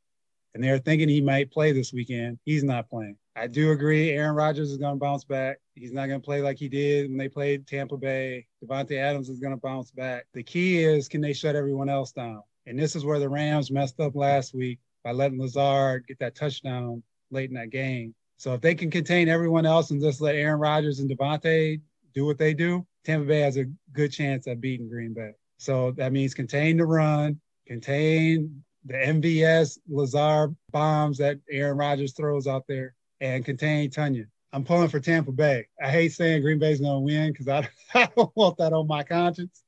And 0.54 0.62
they're 0.62 0.78
thinking 0.78 1.08
he 1.08 1.20
might 1.20 1.50
play 1.50 1.72
this 1.72 1.92
weekend. 1.92 2.38
He's 2.44 2.64
not 2.64 2.88
playing. 2.88 3.16
I 3.34 3.46
do 3.46 3.72
agree 3.72 4.10
Aaron 4.10 4.34
Rodgers 4.34 4.70
is 4.70 4.78
going 4.78 4.94
to 4.94 4.98
bounce 4.98 5.24
back. 5.24 5.58
He's 5.76 5.92
not 5.92 6.06
going 6.06 6.20
to 6.20 6.24
play 6.24 6.40
like 6.40 6.58
he 6.58 6.68
did 6.68 7.08
when 7.08 7.18
they 7.18 7.28
played 7.28 7.66
Tampa 7.66 7.98
Bay. 7.98 8.46
Davante 8.64 8.96
Adams 8.96 9.28
is 9.28 9.38
going 9.38 9.52
to 9.52 9.60
bounce 9.60 9.90
back. 9.90 10.24
The 10.32 10.42
key 10.42 10.82
is 10.82 11.06
can 11.06 11.20
they 11.20 11.34
shut 11.34 11.54
everyone 11.54 11.90
else 11.90 12.12
down? 12.12 12.42
And 12.64 12.78
this 12.78 12.96
is 12.96 13.04
where 13.04 13.18
the 13.18 13.28
Rams 13.28 13.70
messed 13.70 14.00
up 14.00 14.16
last 14.16 14.54
week 14.54 14.78
by 15.04 15.12
letting 15.12 15.38
Lazard 15.38 16.06
get 16.08 16.18
that 16.18 16.34
touchdown 16.34 17.02
late 17.30 17.50
in 17.50 17.54
that 17.56 17.70
game. 17.70 18.14
So 18.38 18.54
if 18.54 18.62
they 18.62 18.74
can 18.74 18.90
contain 18.90 19.28
everyone 19.28 19.66
else 19.66 19.90
and 19.90 20.00
just 20.00 20.20
let 20.20 20.34
Aaron 20.34 20.60
Rodgers 20.60 20.98
and 21.00 21.10
Davante 21.10 21.80
do 22.14 22.24
what 22.24 22.38
they 22.38 22.54
do, 22.54 22.86
Tampa 23.04 23.26
Bay 23.26 23.40
has 23.40 23.58
a 23.58 23.66
good 23.92 24.12
chance 24.12 24.48
at 24.48 24.60
beating 24.60 24.88
Green 24.88 25.12
Bay. 25.12 25.32
So 25.58 25.92
that 25.92 26.12
means 26.12 26.34
contain 26.34 26.78
the 26.78 26.86
run, 26.86 27.38
contain 27.66 28.62
the 28.86 28.94
MVS 28.94 29.78
Lazard 29.88 30.56
bombs 30.70 31.18
that 31.18 31.38
Aaron 31.50 31.76
Rodgers 31.76 32.14
throws 32.14 32.46
out 32.46 32.64
there, 32.66 32.94
and 33.20 33.44
contain 33.44 33.90
Tonyan. 33.90 34.26
I'm 34.56 34.64
pulling 34.64 34.88
for 34.88 35.00
Tampa 35.00 35.32
Bay. 35.32 35.66
I 35.84 35.90
hate 35.90 36.14
saying 36.14 36.40
Green 36.40 36.58
Bay's 36.58 36.80
going 36.80 36.94
to 36.94 37.00
win 37.00 37.30
because 37.30 37.46
I, 37.46 37.68
I 37.94 38.08
don't 38.16 38.34
want 38.34 38.56
that 38.56 38.72
on 38.72 38.86
my 38.86 39.02
conscience, 39.02 39.62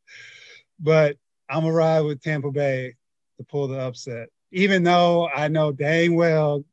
but 0.81 1.19
I'm 1.47 1.61
going 1.61 1.75
to 1.75 1.77
ride 1.77 2.01
with 2.01 2.23
Tampa 2.23 2.51
Bay 2.51 2.95
to 3.37 3.45
pull 3.45 3.69
the 3.69 3.79
upset. 3.79 4.31
Even 4.51 4.85
though 4.85 5.29
I 5.29 5.49
know 5.49 5.73
dang 5.73 6.17
well 6.17 6.65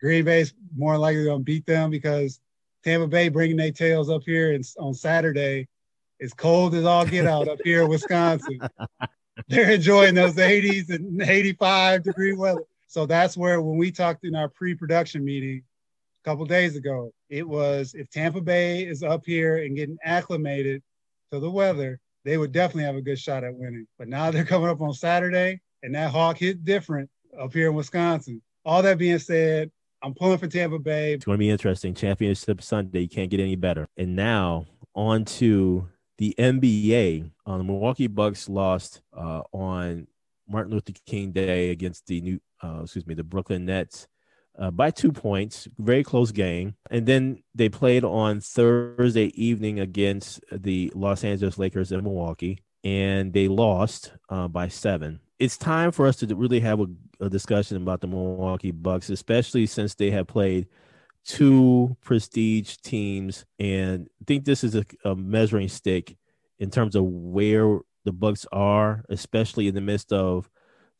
Green 0.00 0.24
Bay's 0.24 0.54
more 0.76 0.96
likely 0.96 1.24
going 1.24 1.40
to 1.40 1.44
beat 1.44 1.66
them 1.66 1.90
because 1.90 2.38
Tampa 2.84 3.08
Bay 3.08 3.28
bringing 3.28 3.56
their 3.56 3.72
tails 3.72 4.08
up 4.08 4.22
here 4.24 4.52
and 4.52 4.64
on 4.78 4.94
Saturday. 4.94 5.66
It's 6.20 6.32
cold 6.32 6.76
as 6.76 6.84
all 6.84 7.04
get 7.04 7.26
out 7.26 7.48
up 7.48 7.58
here 7.64 7.82
in 7.82 7.88
Wisconsin. 7.88 8.60
They're 9.48 9.72
enjoying 9.72 10.14
those 10.14 10.36
80s 10.36 10.90
and 10.90 11.20
85 11.20 12.04
degree 12.04 12.34
weather. 12.34 12.62
So 12.86 13.04
that's 13.04 13.36
where 13.36 13.60
when 13.60 13.78
we 13.78 13.90
talked 13.90 14.24
in 14.24 14.36
our 14.36 14.48
pre-production 14.48 15.24
meeting 15.24 15.64
a 16.24 16.30
couple 16.30 16.44
days 16.46 16.76
ago, 16.76 17.12
it 17.28 17.46
was 17.46 17.94
if 17.94 18.08
Tampa 18.10 18.40
Bay 18.40 18.84
is 18.84 19.02
up 19.02 19.22
here 19.26 19.58
and 19.58 19.76
getting 19.76 19.98
acclimated 20.04 20.82
to 21.30 21.38
the 21.38 21.50
weather, 21.50 22.00
they 22.24 22.38
would 22.38 22.52
definitely 22.52 22.84
have 22.84 22.96
a 22.96 23.02
good 23.02 23.18
shot 23.18 23.44
at 23.44 23.54
winning. 23.54 23.86
But 23.98 24.08
now 24.08 24.30
they're 24.30 24.44
coming 24.44 24.70
up 24.70 24.80
on 24.80 24.94
Saturday, 24.94 25.60
and 25.82 25.94
that 25.94 26.10
hawk 26.10 26.38
hit 26.38 26.64
different 26.64 27.10
up 27.38 27.52
here 27.52 27.68
in 27.68 27.74
Wisconsin. 27.74 28.40
All 28.64 28.82
that 28.82 28.98
being 28.98 29.18
said, 29.18 29.70
I'm 30.02 30.14
pulling 30.14 30.38
for 30.38 30.46
Tampa 30.46 30.78
Bay. 30.78 31.14
It's 31.14 31.24
going 31.24 31.36
to 31.36 31.40
be 31.40 31.50
interesting. 31.50 31.94
Championship 31.94 32.62
Sunday. 32.62 33.00
You 33.00 33.08
can't 33.08 33.30
get 33.30 33.40
any 33.40 33.56
better. 33.56 33.86
And 33.96 34.16
now 34.16 34.66
on 34.94 35.24
to 35.24 35.88
the 36.18 36.34
NBA. 36.38 37.30
Uh, 37.44 37.58
the 37.58 37.64
Milwaukee 37.64 38.06
Bucks 38.06 38.48
lost 38.48 39.02
uh, 39.16 39.42
on 39.52 40.06
Martin 40.48 40.72
Luther 40.72 40.92
King 41.06 41.32
Day 41.32 41.70
against 41.70 42.06
the 42.06 42.20
new, 42.20 42.40
uh, 42.62 42.80
excuse 42.82 43.06
me, 43.06 43.14
the 43.14 43.24
Brooklyn 43.24 43.66
Nets 43.66 44.06
uh, 44.58 44.70
by 44.70 44.90
two 44.90 45.12
points. 45.12 45.68
Very 45.78 46.04
close 46.04 46.32
game. 46.32 46.74
And 46.90 47.06
then 47.06 47.42
they 47.54 47.68
played 47.68 48.04
on 48.04 48.40
Thursday 48.40 49.26
evening 49.40 49.80
against 49.80 50.40
the 50.50 50.92
Los 50.94 51.24
Angeles 51.24 51.58
Lakers 51.58 51.92
in 51.92 52.02
Milwaukee, 52.02 52.60
and 52.82 53.32
they 53.32 53.48
lost 53.48 54.12
uh, 54.28 54.48
by 54.48 54.68
seven 54.68 55.20
it's 55.38 55.56
time 55.56 55.90
for 55.90 56.06
us 56.06 56.16
to 56.16 56.34
really 56.34 56.60
have 56.60 56.80
a, 56.80 56.86
a, 57.20 57.28
discussion 57.28 57.76
about 57.76 58.00
the 58.00 58.06
Milwaukee 58.06 58.70
Bucks, 58.70 59.10
especially 59.10 59.66
since 59.66 59.94
they 59.94 60.10
have 60.10 60.28
played 60.28 60.68
two 61.24 61.96
prestige 62.02 62.76
teams, 62.78 63.44
and 63.58 64.08
I 64.20 64.24
think 64.26 64.44
this 64.44 64.62
is 64.62 64.74
a, 64.74 64.84
a 65.04 65.16
measuring 65.16 65.68
stick 65.68 66.16
in 66.58 66.70
terms 66.70 66.94
of 66.94 67.04
where 67.04 67.80
the 68.04 68.12
Bucks 68.12 68.46
are, 68.52 69.04
especially 69.08 69.68
in 69.68 69.74
the 69.74 69.80
midst 69.80 70.12
of 70.12 70.48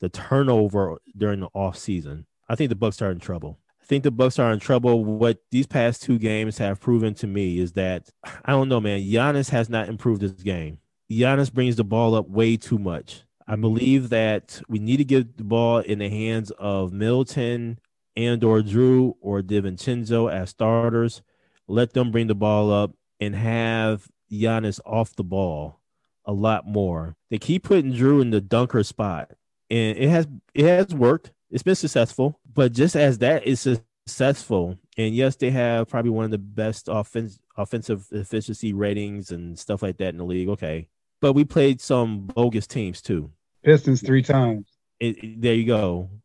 the 0.01 0.09
turnover 0.09 0.99
during 1.17 1.41
the 1.41 1.49
off 1.55 1.77
season. 1.77 2.27
I 2.49 2.55
think 2.55 2.69
the 2.69 2.77
Bucks 2.77 3.01
are 3.03 3.11
in 3.11 3.21
trouble. 3.21 3.59
I 3.83 3.87
think 3.87 4.05
the 4.05 4.11
Bucks 4.11 4.39
are 4.39 4.53
in 4.53 4.61
trouble. 4.61 5.05
What 5.05 5.39
these 5.51 5.67
past 5.67 6.03
two 6.03 6.19
games 6.19 6.59
have 6.59 6.81
proven 6.81 7.15
to 7.15 7.27
me 7.27 7.59
is 7.59 7.73
that 7.73 8.11
I 8.45 8.53
don't 8.53 8.69
know, 8.69 8.81
man. 8.81 9.01
Giannis 9.01 9.51
has 9.51 9.69
not 9.69 9.89
improved 9.89 10.23
his 10.23 10.33
game. 10.33 10.79
Giannis 11.11 11.53
brings 11.53 11.77
the 11.77 11.85
ball 11.85 12.15
up 12.15 12.29
way 12.29 12.57
too 12.57 12.79
much. 12.79 13.25
I 13.47 13.57
believe 13.57 14.09
that 14.09 14.63
we 14.69 14.79
need 14.79 14.97
to 14.99 15.05
get 15.05 15.37
the 15.37 15.45
ball 15.45 15.79
in 15.79 15.99
the 15.99 16.09
hands 16.09 16.51
of 16.53 16.93
Middleton 16.93 17.79
and 18.17 18.43
or 18.43 18.61
Jrue 18.61 19.15
or 19.21 19.43
DiVincenzo 19.43 20.33
as 20.33 20.51
starters. 20.51 21.23
Let 21.69 21.93
them 21.93 22.11
bring 22.11 22.27
the 22.27 22.35
ball 22.35 22.73
up 22.73 22.93
and 23.21 23.35
have 23.35 24.09
Giannis 24.33 24.81
off 24.87 25.15
the 25.15 25.25
ball 25.25 25.81
a 26.25 26.33
lot 26.33 26.67
more. 26.67 27.17
They 27.31 27.39
keep 27.39 27.65
putting 27.65 27.93
Jrue 27.93 28.23
in 28.23 28.31
the 28.31 28.41
dunker 28.41 28.83
spot, 28.83 29.33
and 29.71 29.99
it 29.99 30.09
has 30.09 30.27
it 30.55 30.65
has 30.65 30.95
worked. 30.95 31.33
It's 31.51 31.63
been 31.63 31.75
successful, 31.75 32.41
but 32.53 32.73
just 32.73 32.97
as 32.97 33.19
that 33.19 33.47
is 33.47 33.61
successful, 33.61 34.79
and 34.97 35.15
yes, 35.15 35.37
they 35.37 35.51
have 35.51 35.89
probably 35.89 36.11
one 36.11 36.25
of 36.25 36.31
the 36.31 36.39
best 36.39 36.89
offense 36.91 37.39
offensive 37.57 38.07
efficiency 38.11 38.73
ratings 38.73 39.31
and 39.31 39.59
stuff 39.59 39.83
like 39.83 39.99
that 39.99 40.09
in 40.09 40.19
the 40.19 40.25
league. 40.25 40.49
Okay, 40.49 40.89
but 41.21 41.33
we 41.35 41.45
played 41.45 41.81
some 41.81 42.27
bogus 42.27 42.67
teams 42.67 43.01
too. 43.01 43.31
Pistons 43.63 44.03
three 44.03 44.23
times. 44.23 44.69
It, 45.01 45.23
it, 45.23 45.41
there 45.41 45.55
you 45.55 45.67
go. 45.67 46.11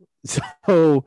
So, 0.66 1.06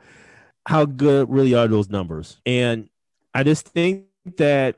how 0.66 0.86
good 0.86 1.28
really 1.28 1.54
are 1.54 1.68
those 1.68 1.90
numbers? 1.90 2.40
And 2.46 2.88
I 3.34 3.42
just 3.42 3.68
think 3.68 4.06
that 4.38 4.76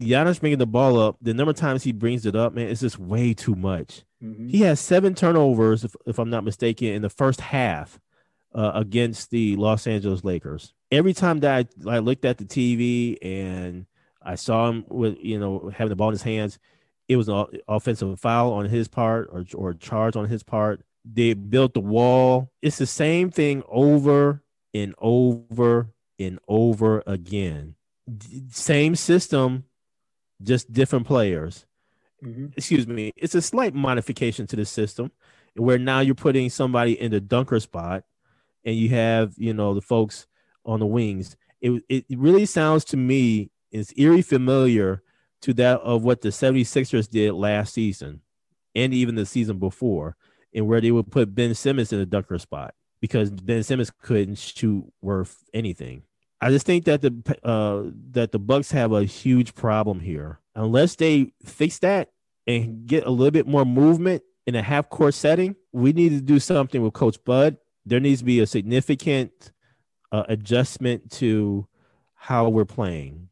Giannis 0.00 0.40
bringing 0.40 0.58
the 0.58 0.66
ball 0.66 0.98
up, 0.98 1.16
the 1.20 1.34
number 1.34 1.50
of 1.50 1.56
times 1.56 1.82
he 1.82 1.92
brings 1.92 2.26
it 2.26 2.34
up, 2.34 2.54
man, 2.54 2.68
it's 2.68 2.80
just 2.80 2.98
way 2.98 3.34
too 3.34 3.54
much. 3.54 4.02
Mm-hmm. 4.22 4.48
He 4.48 4.60
has 4.62 4.80
seven 4.80 5.14
turnovers, 5.14 5.84
if, 5.84 5.94
if, 6.06 6.18
I'm 6.18 6.30
not 6.30 6.44
mistaken, 6.44 6.88
in 6.88 7.02
the 7.02 7.10
first 7.10 7.40
half 7.40 7.98
uh, 8.54 8.72
against 8.74 9.30
the 9.30 9.56
Los 9.56 9.86
Angeles 9.86 10.24
Lakers. 10.24 10.72
Every 10.90 11.14
time 11.14 11.40
that 11.40 11.68
I, 11.86 11.96
I 11.96 11.98
looked 11.98 12.24
at 12.24 12.38
the 12.38 12.44
TV 12.44 13.16
and 13.22 13.86
I 14.22 14.34
saw 14.34 14.68
him 14.68 14.84
with, 14.88 15.18
you 15.20 15.38
know, 15.38 15.70
having 15.74 15.90
the 15.90 15.96
ball 15.96 16.08
in 16.08 16.14
his 16.14 16.22
hands, 16.22 16.58
it 17.08 17.16
was 17.16 17.28
an 17.28 17.46
offensive 17.68 18.18
foul 18.20 18.52
on 18.52 18.66
his 18.66 18.88
part 18.88 19.28
or, 19.32 19.44
or 19.54 19.70
a 19.70 19.76
charge 19.76 20.16
on 20.16 20.28
his 20.28 20.42
part. 20.42 20.82
They 21.04 21.34
built 21.34 21.74
the 21.74 21.80
wall. 21.80 22.50
It's 22.60 22.78
the 22.78 22.86
same 22.86 23.30
thing 23.30 23.62
over 23.68 24.42
and 24.74 24.94
over 24.98 25.90
and 26.18 26.38
over 26.46 27.02
again. 27.06 27.74
Same 28.50 28.94
system, 28.94 29.64
just 30.42 30.72
different 30.72 31.06
players. 31.06 31.66
Mm-hmm. 32.24 32.46
Excuse 32.56 32.86
me. 32.86 33.12
It's 33.16 33.34
a 33.34 33.42
slight 33.42 33.74
modification 33.74 34.46
to 34.48 34.56
the 34.56 34.64
system 34.64 35.10
where 35.54 35.78
now 35.78 36.00
you're 36.00 36.14
putting 36.14 36.50
somebody 36.50 37.00
in 37.00 37.10
the 37.10 37.20
dunker 37.20 37.58
spot 37.60 38.04
and 38.64 38.76
you 38.76 38.90
have, 38.90 39.34
you 39.36 39.54
know, 39.54 39.74
the 39.74 39.80
folks 39.80 40.26
on 40.64 40.80
the 40.80 40.86
wings. 40.86 41.36
It, 41.60 41.82
it 41.88 42.04
really 42.18 42.46
sounds 42.46 42.84
to 42.86 42.96
me 42.96 43.50
is 43.70 43.92
eerie 43.96 44.22
familiar 44.22 45.02
to 45.42 45.54
that 45.54 45.80
of 45.80 46.04
what 46.04 46.20
the 46.20 46.28
76ers 46.28 47.08
did 47.08 47.32
last 47.32 47.74
season 47.74 48.20
and 48.74 48.94
even 48.94 49.14
the 49.14 49.26
season 49.26 49.58
before, 49.58 50.16
and 50.54 50.66
where 50.66 50.80
they 50.80 50.90
would 50.90 51.10
put 51.10 51.34
Ben 51.34 51.54
Simmons 51.54 51.92
in 51.92 51.98
the 51.98 52.06
dunker 52.06 52.38
spot 52.38 52.74
because 53.00 53.30
Ben 53.30 53.62
Simmons 53.62 53.90
couldn't 53.90 54.38
shoot 54.38 54.84
worth 55.00 55.42
anything. 55.52 56.02
I 56.40 56.50
just 56.50 56.66
think 56.66 56.84
that 56.84 57.02
the 57.02 57.12
uh, 57.42 57.90
that 58.12 58.32
the 58.32 58.38
Bucks 58.38 58.70
have 58.72 58.92
a 58.92 59.04
huge 59.04 59.54
problem 59.54 60.00
here. 60.00 60.40
Unless 60.54 60.96
they 60.96 61.32
fix 61.44 61.78
that 61.80 62.10
and 62.46 62.86
get 62.86 63.06
a 63.06 63.10
little 63.10 63.30
bit 63.30 63.46
more 63.46 63.64
movement 63.64 64.22
in 64.46 64.54
a 64.54 64.62
half 64.62 64.88
court 64.88 65.14
setting, 65.14 65.54
we 65.72 65.92
need 65.92 66.10
to 66.10 66.20
do 66.20 66.38
something 66.38 66.82
with 66.82 66.94
Coach 66.94 67.22
Bud. 67.24 67.56
There 67.86 68.00
needs 68.00 68.20
to 68.20 68.24
be 68.24 68.40
a 68.40 68.46
significant 68.46 69.52
uh, 70.12 70.24
adjustment 70.28 71.10
to 71.12 71.66
how 72.14 72.48
we're 72.48 72.64
playing 72.64 73.28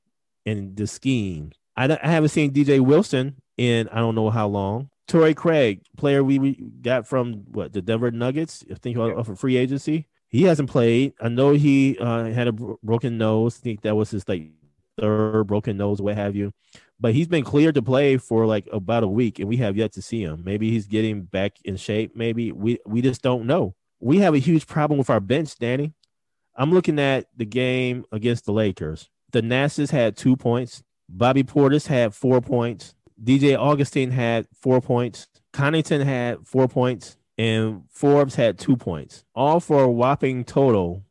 and 0.47 0.77
the 0.77 0.87
scheme. 0.87 1.53
I, 1.77 1.99
I 2.03 2.09
haven't 2.09 2.31
seen 2.31 2.53
DJ 2.53 2.81
Wilson 2.81 3.37
in 3.57 3.89
I 3.89 3.99
don't 3.99 4.15
know 4.15 4.31
how 4.31 4.49
long. 4.49 4.91
Torrey 5.07 5.35
Craig, 5.35 5.81
player 5.97 6.23
we 6.23 6.55
got 6.83 7.07
from 7.07 7.45
what 7.51 7.73
the 7.73 7.81
Denver 7.81 8.11
Nuggets, 8.11 8.63
I 8.71 8.75
think 8.75 8.99
off 8.99 9.29
a 9.29 9.37
free 9.37 9.57
agency. 9.57 10.07
He 10.29 10.43
hasn't 10.43 10.69
played. 10.69 11.15
I 11.21 11.29
know 11.29 11.53
he 11.53 11.97
uh, 11.99 12.25
had 12.25 12.49
a 12.49 12.53
broken 12.53 13.17
nose. 13.17 13.59
I 13.59 13.65
think 13.65 13.81
that 13.83 13.97
was 13.97 14.11
his 14.11 14.29
like 14.29 14.51
third 14.99 15.47
broken 15.47 15.79
nose, 15.79 16.03
what 16.03 16.17
have 16.17 16.37
you. 16.37 16.53
But 17.01 17.15
he's 17.15 17.29
been 17.29 17.45
cleared 17.45 17.77
to 17.77 17.83
play 17.83 18.19
for 18.19 18.45
like 18.45 18.69
about 18.71 19.05
a 19.05 19.09
week, 19.09 19.39
and 19.39 19.49
we 19.49 19.57
have 19.59 19.77
yet 19.77 19.93
to 19.93 20.03
see 20.03 20.23
him. 20.23 20.43
Maybe 20.45 20.71
he's 20.71 20.87
getting 20.87 21.23
back 21.23 21.57
in 21.65 21.77
shape. 21.77 22.15
Maybe 22.15 22.53
we 22.53 22.79
we 22.85 23.01
just 23.01 23.23
don't 23.23 23.47
know. 23.47 23.75
We 24.01 24.19
have 24.19 24.35
a 24.35 24.39
huge 24.39 24.67
problem 24.67 24.99
with 24.99 25.11
our 25.11 25.21
bench, 25.21 25.59
Danny. 25.59 25.95
I'm 26.57 26.73
looking 26.73 26.99
at 26.99 27.27
the 27.37 27.45
game 27.45 28.05
against 28.13 28.45
the 28.45 28.53
Lakers. 28.53 29.09
Thanasis 29.33 29.91
had 29.91 30.17
two 30.17 30.37
points. 30.37 30.83
Bobby 31.09 31.43
Portis 31.43 31.87
had 31.87 32.15
four 32.15 32.41
points. 32.41 32.95
DJ 33.23 33.59
Augustin 33.59 34.11
had 34.11 34.47
four 34.55 34.81
points. 34.81 35.27
Connaughton 35.53 36.05
had 36.05 36.47
four 36.47 36.69
points. 36.69 37.17
And 37.39 37.85
Forbes 37.89 38.35
had 38.35 38.59
two 38.59 38.77
points, 38.77 39.25
all 39.33 39.61
for 39.61 39.85
a 39.85 39.91
whopping 39.91 40.45
total 40.45 41.05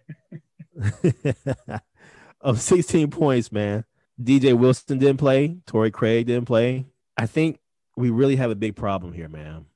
of 2.40 2.60
16 2.60 3.10
points, 3.10 3.50
man. 3.50 3.84
DJ 4.22 4.56
Wilson 4.56 4.98
didn't 4.98 5.18
play. 5.18 5.58
Torrey 5.66 5.90
Craig 5.90 6.26
didn't 6.26 6.46
play. 6.46 6.86
I 7.16 7.26
think 7.26 7.58
we 7.96 8.10
really 8.10 8.36
have 8.36 8.52
a 8.52 8.54
big 8.54 8.76
problem 8.76 9.12
here, 9.12 9.28
man. 9.28 9.66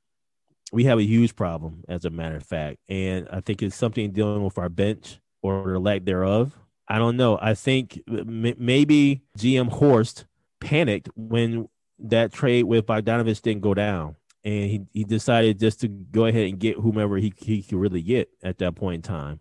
We 0.73 0.85
have 0.85 0.99
a 0.99 1.05
huge 1.05 1.35
problem, 1.35 1.85
as 1.89 2.05
a 2.05 2.11
matter 2.11 2.37
of 2.37 2.45
fact. 2.45 2.79
And 2.89 3.29
I 3.31 3.41
think 3.41 3.63
it's 3.63 3.77
something 3.77 4.13
dealing 4.13 4.45
with 4.45 4.59
our 4.59 4.69
bench 4.69 5.19
or 5.43 5.73
the 5.73 5.79
lack 5.79 6.05
thereof. 6.05 6.57
I 6.89 6.99
don't 6.99 7.17
know. 7.17 7.39
I 7.41 7.55
think 7.55 8.01
maybe 8.07 9.23
GM 9.39 9.71
Horst 9.71 10.27
panicked 10.61 11.09
when 11.15 11.69
that 11.99 12.33
trade 12.33 12.65
with 12.65 12.87
Bogdanovich 12.87 13.43
didn't 13.43 13.63
go 13.63 13.75
down. 13.75 14.17
And 14.45 14.71
he, 14.71 14.81
he 14.93 15.05
decided 15.05 15.59
just 15.59 15.81
to 15.81 15.89
go 15.89 16.27
ahead 16.27 16.47
and 16.47 16.59
get 16.59 16.77
whomever 16.77 17.17
he, 17.17 17.33
he 17.37 17.63
could 17.63 17.79
really 17.79 18.03
get 18.03 18.31
at 18.43 18.59
that 18.59 18.75
point 18.77 18.97
in 18.97 19.03
time. 19.03 19.41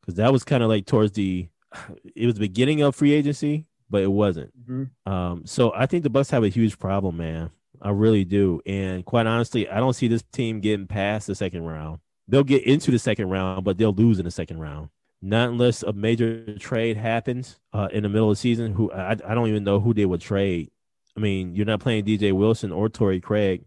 Because 0.00 0.16
that 0.16 0.32
was 0.32 0.44
kind 0.44 0.62
of 0.62 0.68
like 0.68 0.86
towards 0.86 1.12
the, 1.12 1.48
it 2.14 2.26
was 2.26 2.34
the 2.34 2.40
beginning 2.40 2.82
of 2.82 2.94
free 2.94 3.12
agency, 3.12 3.66
but 3.90 4.02
it 4.02 4.12
wasn't. 4.12 4.52
Mm-hmm. 4.68 5.12
Um, 5.12 5.46
so 5.46 5.72
I 5.74 5.86
think 5.86 6.02
the 6.02 6.10
Bucks 6.10 6.30
have 6.30 6.44
a 6.44 6.48
huge 6.48 6.78
problem, 6.78 7.16
man. 7.16 7.50
I 7.82 7.90
really 7.90 8.24
do. 8.24 8.60
And 8.66 9.04
quite 9.04 9.26
honestly, 9.26 9.68
I 9.68 9.78
don't 9.78 9.94
see 9.94 10.08
this 10.08 10.22
team 10.32 10.60
getting 10.60 10.86
past 10.86 11.26
the 11.26 11.34
second 11.34 11.64
round. 11.64 12.00
They'll 12.26 12.44
get 12.44 12.64
into 12.64 12.90
the 12.90 12.98
second 12.98 13.28
round, 13.28 13.64
but 13.64 13.76
they'll 13.76 13.92
lose 13.92 14.18
in 14.18 14.24
the 14.24 14.30
second 14.30 14.58
round 14.58 14.88
not 15.24 15.48
unless 15.48 15.82
a 15.82 15.92
major 15.92 16.54
trade 16.58 16.98
happens 16.98 17.58
uh, 17.72 17.88
in 17.90 18.02
the 18.02 18.10
middle 18.10 18.30
of 18.30 18.36
the 18.36 18.40
season. 18.40 18.74
Who 18.74 18.92
I, 18.92 19.12
I 19.12 19.34
don't 19.34 19.48
even 19.48 19.64
know 19.64 19.80
who 19.80 19.94
they 19.94 20.04
would 20.04 20.20
trade. 20.20 20.70
I 21.16 21.20
mean, 21.20 21.56
you're 21.56 21.64
not 21.64 21.80
playing 21.80 22.04
DJ 22.04 22.32
Wilson 22.32 22.70
or 22.70 22.90
Torrey 22.90 23.20
Craig. 23.20 23.64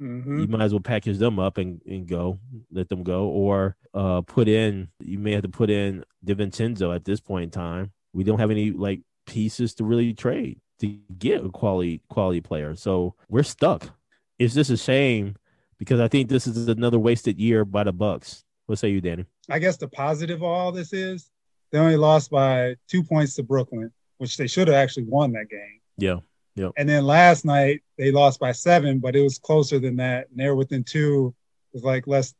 Mm-hmm. 0.00 0.40
You 0.40 0.46
might 0.48 0.62
as 0.62 0.72
well 0.72 0.80
package 0.80 1.18
them 1.18 1.38
up 1.38 1.58
and, 1.58 1.80
and 1.86 2.08
go, 2.08 2.40
let 2.72 2.88
them 2.88 3.02
go, 3.02 3.26
or 3.26 3.76
uh, 3.92 4.22
put 4.22 4.48
in. 4.48 4.88
You 4.98 5.18
may 5.18 5.32
have 5.32 5.42
to 5.42 5.48
put 5.48 5.68
in 5.68 6.04
DiVincenzo 6.24 6.94
at 6.94 7.04
this 7.04 7.20
point 7.20 7.44
in 7.44 7.50
time. 7.50 7.92
We 8.14 8.24
don't 8.24 8.40
have 8.40 8.50
any 8.50 8.70
like 8.70 9.02
pieces 9.26 9.74
to 9.74 9.84
really 9.84 10.14
trade 10.14 10.60
to 10.80 10.86
get 11.18 11.44
a 11.44 11.48
quality 11.48 12.00
quality 12.08 12.40
player, 12.40 12.74
so 12.74 13.14
we're 13.28 13.42
stuck. 13.42 13.90
It's 14.38 14.54
just 14.54 14.70
a 14.70 14.76
shame 14.76 15.36
because 15.78 16.00
I 16.00 16.08
think 16.08 16.28
this 16.28 16.46
is 16.46 16.68
another 16.68 16.98
wasted 16.98 17.38
year 17.38 17.64
by 17.64 17.84
the 17.84 17.92
Bucks. 17.92 18.44
What 18.66 18.78
say 18.78 18.88
you, 18.88 19.00
Danny? 19.00 19.26
I 19.50 19.58
guess 19.58 19.76
the 19.76 19.88
positive 19.88 20.38
of 20.38 20.44
all 20.44 20.72
this 20.72 20.92
is 20.92 21.30
they 21.70 21.78
only 21.78 21.96
lost 21.96 22.30
by 22.30 22.76
two 22.88 23.02
points 23.02 23.34
to 23.34 23.42
Brooklyn, 23.42 23.92
which 24.18 24.36
they 24.36 24.46
should 24.46 24.68
have 24.68 24.76
actually 24.76 25.04
won 25.04 25.32
that 25.32 25.50
game. 25.50 25.80
Yeah. 25.98 26.20
Yeah. 26.56 26.68
And 26.76 26.88
then 26.88 27.04
last 27.04 27.44
night 27.44 27.82
they 27.98 28.12
lost 28.12 28.38
by 28.38 28.52
seven, 28.52 29.00
but 29.00 29.16
it 29.16 29.22
was 29.22 29.38
closer 29.38 29.78
than 29.78 29.96
that. 29.96 30.28
And 30.30 30.38
they're 30.38 30.54
within 30.54 30.84
two, 30.84 31.34
it 31.72 31.78
was 31.78 31.84
like 31.84 32.06
less 32.06 32.34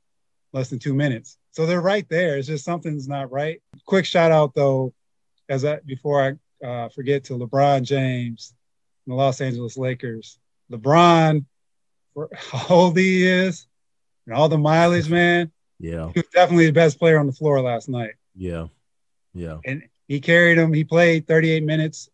less 0.53 0.71
than 0.71 0.79
two 0.79 0.95
minutes. 0.95 1.37
So 1.51 1.67
they're 1.67 1.81
right 1.81 2.09
there. 2.09 2.39
It's 2.39 2.47
just 2.47 2.65
something's 2.65 3.09
not 3.09 3.33
right. 3.33 3.61
Quick 3.87 4.05
shout 4.07 4.31
out 4.31 4.55
though, 4.55 4.95
as 5.49 5.65
I 5.65 5.81
before 5.85 6.23
I 6.23 6.35
uh, 6.63 6.89
forget 6.91 7.25
to 7.25 7.35
LeBron 7.35 7.83
James 7.83 8.55
and 9.07 9.13
the 9.13 9.17
Los 9.17 9.41
Angeles 9.41 9.77
Lakers. 9.77 10.39
LeBron, 10.71 11.45
for 12.15 12.31
how 12.35 12.75
old 12.75 12.99
he 12.99 13.27
is, 13.27 13.67
and 14.27 14.35
all 14.35 14.49
the 14.49 14.59
mileage, 14.59 15.09
man. 15.09 15.51
Yeah. 15.79 16.11
He 16.15 16.21
was 16.21 16.29
definitely 16.33 16.67
the 16.67 16.73
best 16.73 16.99
player 16.99 17.19
on 17.19 17.27
the 17.27 17.33
floor 17.33 17.61
last 17.61 17.89
night. 17.89 18.15
Yeah. 18.35 18.67
Yeah. 19.35 19.59
And 19.65 19.83
he 20.09 20.21
carried 20.21 20.59
him. 20.59 20.73
He 20.73 20.85
played 20.85 21.27
38 21.27 21.65
minutes. 21.65 22.09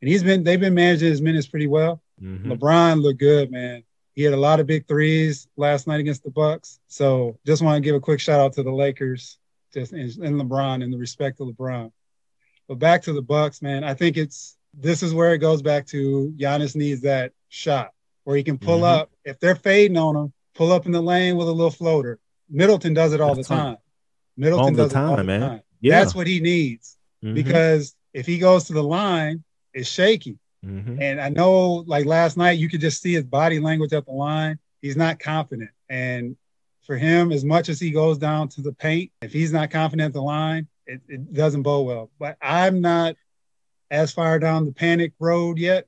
And 0.00 0.10
he's 0.10 0.22
been 0.22 0.44
they've 0.44 0.60
been 0.60 0.74
managing 0.74 1.08
his 1.08 1.22
minutes 1.22 1.46
pretty 1.46 1.66
well. 1.66 2.02
Mm-hmm. 2.20 2.52
LeBron 2.52 3.00
looked 3.00 3.20
good, 3.20 3.50
man. 3.50 3.84
He 4.14 4.22
had 4.22 4.34
a 4.34 4.38
lot 4.38 4.60
of 4.60 4.66
big 4.66 4.86
threes 4.86 5.48
last 5.56 5.86
night 5.86 6.00
against 6.00 6.22
the 6.22 6.30
Bucks. 6.30 6.78
So 6.86 7.38
just 7.46 7.62
want 7.62 7.76
to 7.76 7.80
give 7.80 7.96
a 7.96 8.00
quick 8.00 8.20
shout 8.20 8.40
out 8.40 8.52
to 8.54 8.62
the 8.62 8.70
Lakers, 8.70 9.38
just 9.72 9.92
and, 9.92 10.02
and 10.18 10.40
LeBron 10.40 10.84
and 10.84 10.92
the 10.92 10.98
respect 10.98 11.40
of 11.40 11.48
LeBron. 11.48 11.90
But 12.68 12.78
back 12.78 13.02
to 13.02 13.12
the 13.12 13.22
Bucks, 13.22 13.62
man. 13.62 13.84
I 13.84 13.94
think 13.94 14.16
it's 14.16 14.56
this 14.72 15.02
is 15.02 15.14
where 15.14 15.34
it 15.34 15.38
goes 15.38 15.62
back 15.62 15.86
to 15.88 16.32
Giannis 16.36 16.74
needs 16.74 17.02
that 17.02 17.32
shot 17.48 17.92
where 18.24 18.36
he 18.36 18.42
can 18.42 18.58
pull 18.58 18.76
mm-hmm. 18.76 19.00
up. 19.00 19.10
If 19.24 19.38
they're 19.38 19.54
fading 19.54 19.96
on 19.96 20.16
him, 20.16 20.32
pull 20.54 20.72
up 20.72 20.86
in 20.86 20.92
the 20.92 21.02
lane 21.02 21.36
with 21.36 21.48
a 21.48 21.52
little 21.52 21.70
floater. 21.70 22.18
Middleton 22.50 22.94
does 22.94 23.12
it 23.12 23.20
all 23.20 23.34
the 23.34 23.44
time. 23.44 23.76
Middleton 24.36 24.74
all 24.74 24.84
does 24.84 24.92
time, 24.92 25.04
it 25.04 25.18
all 25.18 25.24
man. 25.24 25.40
the 25.40 25.46
time. 25.46 25.60
Yeah. 25.80 25.98
That's 25.98 26.14
what 26.14 26.26
he 26.26 26.40
needs 26.40 26.96
mm-hmm. 27.22 27.34
because 27.34 27.94
if 28.12 28.26
he 28.26 28.38
goes 28.38 28.64
to 28.64 28.72
the 28.72 28.82
line, 28.82 29.44
it's 29.72 29.88
shaky. 29.88 30.38
Mm-hmm. 30.64 31.00
And 31.00 31.20
I 31.20 31.28
know, 31.28 31.84
like 31.86 32.06
last 32.06 32.36
night, 32.36 32.58
you 32.58 32.68
could 32.68 32.80
just 32.80 33.02
see 33.02 33.12
his 33.12 33.24
body 33.24 33.60
language 33.60 33.92
at 33.92 34.06
the 34.06 34.12
line. 34.12 34.58
He's 34.80 34.96
not 34.96 35.18
confident. 35.18 35.70
And 35.88 36.36
for 36.82 36.96
him, 36.96 37.32
as 37.32 37.44
much 37.44 37.68
as 37.68 37.78
he 37.78 37.90
goes 37.90 38.18
down 38.18 38.48
to 38.50 38.62
the 38.62 38.72
paint, 38.72 39.10
if 39.22 39.32
he's 39.32 39.52
not 39.52 39.70
confident 39.70 40.06
at 40.06 40.12
the 40.12 40.22
line, 40.22 40.68
it, 40.86 41.00
it 41.08 41.32
doesn't 41.32 41.62
bode 41.62 41.86
well. 41.86 42.10
But 42.18 42.36
I'm 42.40 42.80
not 42.80 43.16
as 43.90 44.12
far 44.12 44.38
down 44.38 44.64
the 44.64 44.72
panic 44.72 45.12
road 45.18 45.58
yet 45.58 45.86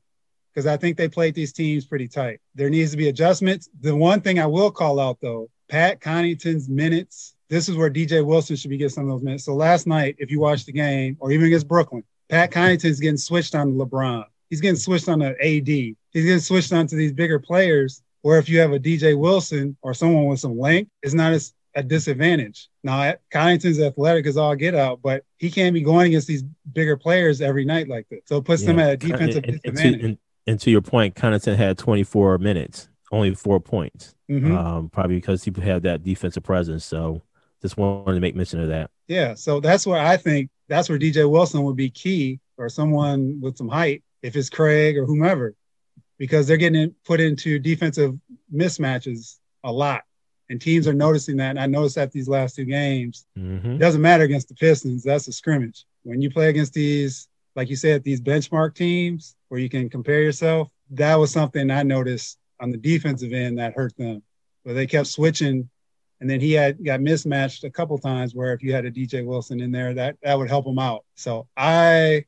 because 0.53 0.67
I 0.67 0.77
think 0.77 0.97
they 0.97 1.09
played 1.09 1.35
these 1.35 1.53
teams 1.53 1.85
pretty 1.85 2.09
tight. 2.09 2.41
There 2.55 2.71
needs 2.71 2.91
to 2.93 2.97
be 2.97 3.09
adjustments. 3.09 3.69
The 3.81 3.95
one 3.95 4.21
thing 4.21 4.39
I 4.39 4.47
will 4.47 4.71
call 4.71 4.99
out 4.99 5.19
though 5.21 5.51
Pat 5.69 6.01
Connaughton's 6.01 6.69
minutes. 6.69 7.35
This 7.49 7.69
is 7.69 7.77
where 7.77 7.91
DJ 7.91 8.25
Wilson 8.25 8.57
should 8.57 8.71
be 8.71 8.77
getting 8.77 8.91
some 8.91 9.05
of 9.05 9.11
those 9.11 9.23
minutes. 9.23 9.45
So 9.45 9.55
last 9.55 9.87
night, 9.87 10.17
if 10.19 10.31
you 10.31 10.41
watch 10.41 10.65
the 10.65 10.73
game, 10.73 11.17
or 11.21 11.31
even 11.31 11.47
against 11.47 11.69
Brooklyn, 11.69 12.03
Pat 12.29 12.51
Connaughton's 12.51 13.01
getting 13.01 13.17
switched 13.17 13.55
on 13.55 13.75
LeBron. 13.75 14.25
He's 14.51 14.61
getting 14.61 14.77
switched 14.77 15.09
on 15.09 15.21
to 15.21 15.31
AD. 15.31 15.67
He's 15.67 15.97
getting 16.13 16.41
switched 16.41 16.73
on 16.73 16.87
to 16.89 16.97
these 16.97 17.13
bigger 17.13 17.39
players. 17.39 18.03
Where 18.23 18.39
if 18.39 18.49
you 18.49 18.59
have 18.59 18.73
a 18.73 18.81
DJ 18.81 19.17
Wilson 19.17 19.77
or 19.83 19.95
someone 19.95 20.27
with 20.27 20.41
some 20.41 20.59
length, 20.59 20.91
it's 21.03 21.15
not 21.15 21.33
as 21.33 21.55
a 21.77 21.83
disadvantage. 21.83 22.69
Now, 22.83 23.15
Connaughton's 23.31 23.81
athletic 23.81 24.27
is 24.27 24.37
all 24.37 24.57
get 24.57 24.75
out, 24.75 25.01
but 25.03 25.25
he 25.37 25.51
can't 25.51 25.75
be 25.75 25.83
going 25.83 26.09
against 26.09 26.27
these 26.27 26.43
bigger 26.73 26.97
players 26.97 27.41
every 27.41 27.65
night 27.65 27.89
like 27.89 28.09
this. 28.09 28.21
So 28.25 28.39
it 28.39 28.45
puts 28.45 28.62
yeah. 28.62 28.69
them 28.69 28.79
at 28.81 28.91
a 28.91 28.97
defensive 28.97 29.45
and, 29.45 29.61
disadvantage. 29.61 29.93
And 29.93 30.01
to, 30.01 30.07
and, 30.07 30.19
and 30.47 30.61
to 30.61 30.71
your 30.71 30.81
point, 30.81 31.15
Connaughton 31.15 31.57
had 31.57 31.79
24 31.79 32.39
minutes 32.39 32.89
only 33.12 33.35
four 33.35 33.61
points, 33.61 34.15
mm-hmm. 34.31 34.57
um, 34.57 34.89
probably 34.89 35.17
because 35.17 35.45
he 35.45 35.53
had 35.62 35.83
that 35.85 36.03
defensive 36.03 36.43
presence. 36.43 36.85
So 36.85 37.23
just 37.62 37.77
wanted 37.77 38.15
to 38.15 38.21
make 38.21 38.35
mention 38.35 38.61
of 38.61 38.69
that. 38.69 38.91
Yeah, 39.09 39.35
so 39.35 39.61
that's 39.61 39.87
where 39.87 40.01
I 40.01 40.17
think 40.17 40.51
that's 40.69 40.89
where 40.89 40.99
DJ 40.99 41.31
Wilson 41.31 41.62
would 41.62 41.77
be 41.77 41.91
key, 41.91 42.41
or 42.57 42.69
someone 42.69 43.41
with 43.41 43.57
some 43.57 43.69
height, 43.69 44.03
if 44.23 44.37
it's 44.37 44.51
Craig 44.51 44.97
or 44.97 45.05
whomever, 45.05 45.55
because 46.19 46.47
they're 46.47 46.57
getting 46.57 46.95
put 47.05 47.21
into 47.21 47.59
defensive 47.59 48.17
mismatches 48.53 49.37
a 49.62 49.73
lot, 49.73 50.03
and 50.49 50.61
teams 50.61 50.87
are 50.87 50.95
noticing 50.95 51.37
that. 51.39 51.51
And 51.51 51.61
I 51.61 51.67
noticed 51.67 51.97
that 51.97 52.13
these 52.13 52.29
last 52.29 52.57
two 52.57 52.65
games, 52.65 53.27
mm-hmm. 53.39 53.73
it 53.73 53.79
doesn't 53.79 54.01
matter 54.01 54.25
against 54.25 54.49
the 54.49 54.55
Pistons. 54.55 55.03
That's 55.03 55.29
a 55.29 55.33
scrimmage. 55.33 55.85
When 56.03 56.23
you 56.23 56.31
play 56.31 56.49
against 56.49 56.73
these, 56.73 57.29
like 57.55 57.69
you 57.69 57.77
said, 57.77 58.05
these 58.05 58.21
benchmark 58.21 58.75
teams 58.75 59.35
where 59.49 59.61
you 59.61 59.69
can 59.69 59.89
compare 59.89 60.23
yourself, 60.23 60.69
that 60.91 61.17
was 61.17 61.33
something 61.33 61.71
I 61.71 61.83
noticed 61.83 62.39
on 62.61 62.71
the 62.71 62.77
defensive 62.79 63.33
end 63.33 63.59
that 63.59 63.75
hurt 63.75 63.97
them 63.97 64.23
but 64.67 64.75
they 64.75 64.87
kept 64.87 65.07
switching. 65.07 65.71
And 66.21 66.29
then 66.29 66.41
he 66.41 66.53
had 66.53 66.85
got 66.85 67.01
mismatched 67.01 67.65
a 67.65 67.71
couple 67.71 67.97
times 67.99 68.35
where 68.35 68.53
if 68.53 68.63
you 68.63 68.73
had 68.73 68.85
a 68.85 68.91
DJ 68.91 69.25
Wilson 69.25 69.61
in 69.61 69.71
there, 69.71 69.95
that 69.95 70.17
that 70.23 70.37
would 70.37 70.49
help 70.49 70.67
him 70.67 70.79
out. 70.79 71.05
So 71.15 71.47
I 71.57 72.25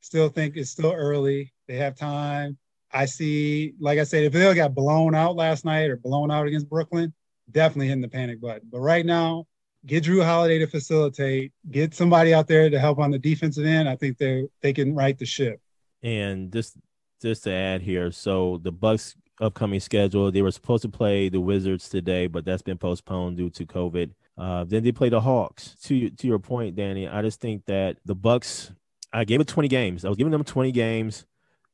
still 0.00 0.28
think 0.28 0.56
it's 0.56 0.70
still 0.70 0.92
early. 0.92 1.52
They 1.68 1.76
have 1.76 1.94
time. 1.94 2.58
I 2.90 3.04
see, 3.06 3.74
like 3.78 3.98
I 3.98 4.04
said, 4.04 4.24
if 4.24 4.32
they 4.32 4.54
got 4.54 4.74
blown 4.74 5.14
out 5.14 5.36
last 5.36 5.64
night 5.64 5.90
or 5.90 5.96
blown 5.96 6.30
out 6.30 6.46
against 6.46 6.68
Brooklyn, 6.68 7.14
definitely 7.50 7.88
hitting 7.88 8.02
the 8.02 8.08
panic 8.08 8.40
button. 8.40 8.68
But 8.70 8.80
right 8.80 9.04
now, 9.04 9.46
get 9.86 10.04
Jrue 10.04 10.24
Holiday 10.24 10.58
to 10.58 10.66
facilitate, 10.66 11.52
get 11.70 11.94
somebody 11.94 12.34
out 12.34 12.46
there 12.48 12.70
to 12.70 12.78
help 12.78 12.98
on 12.98 13.10
the 13.10 13.18
defensive 13.18 13.66
end. 13.66 13.88
I 13.88 13.96
think 13.96 14.18
they 14.18 14.46
they 14.60 14.72
can 14.72 14.94
right 14.94 15.18
the 15.18 15.26
ship. 15.26 15.60
And 16.02 16.52
just 16.52 16.76
just 17.20 17.44
to 17.44 17.52
add 17.52 17.82
here, 17.82 18.10
so 18.10 18.58
the 18.62 18.72
Bucks 18.72 19.16
upcoming 19.40 19.80
schedule, 19.80 20.30
they 20.30 20.42
were 20.42 20.50
supposed 20.50 20.82
to 20.82 20.88
play 20.88 21.28
the 21.28 21.40
Wizards 21.40 21.88
today, 21.88 22.26
but 22.26 22.44
that's 22.44 22.62
been 22.62 22.78
postponed 22.78 23.36
due 23.36 23.50
to 23.50 23.66
COVID. 23.66 24.10
Uh, 24.38 24.64
then 24.64 24.82
they 24.82 24.92
play 24.92 25.08
the 25.08 25.20
Hawks. 25.20 25.76
To 25.84 26.10
to 26.10 26.26
your 26.26 26.38
point, 26.38 26.76
Danny, 26.76 27.08
I 27.08 27.22
just 27.22 27.40
think 27.40 27.64
that 27.66 27.98
the 28.04 28.14
Bucks. 28.14 28.72
I 29.14 29.24
gave 29.24 29.42
it 29.42 29.46
20 29.46 29.68
games. 29.68 30.06
I 30.06 30.08
was 30.08 30.16
giving 30.16 30.30
them 30.30 30.42
20 30.42 30.72
games 30.72 31.26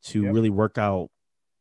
to 0.03 0.25
yep. 0.25 0.35
really 0.35 0.51
work 0.51 0.77
out 0.77 1.09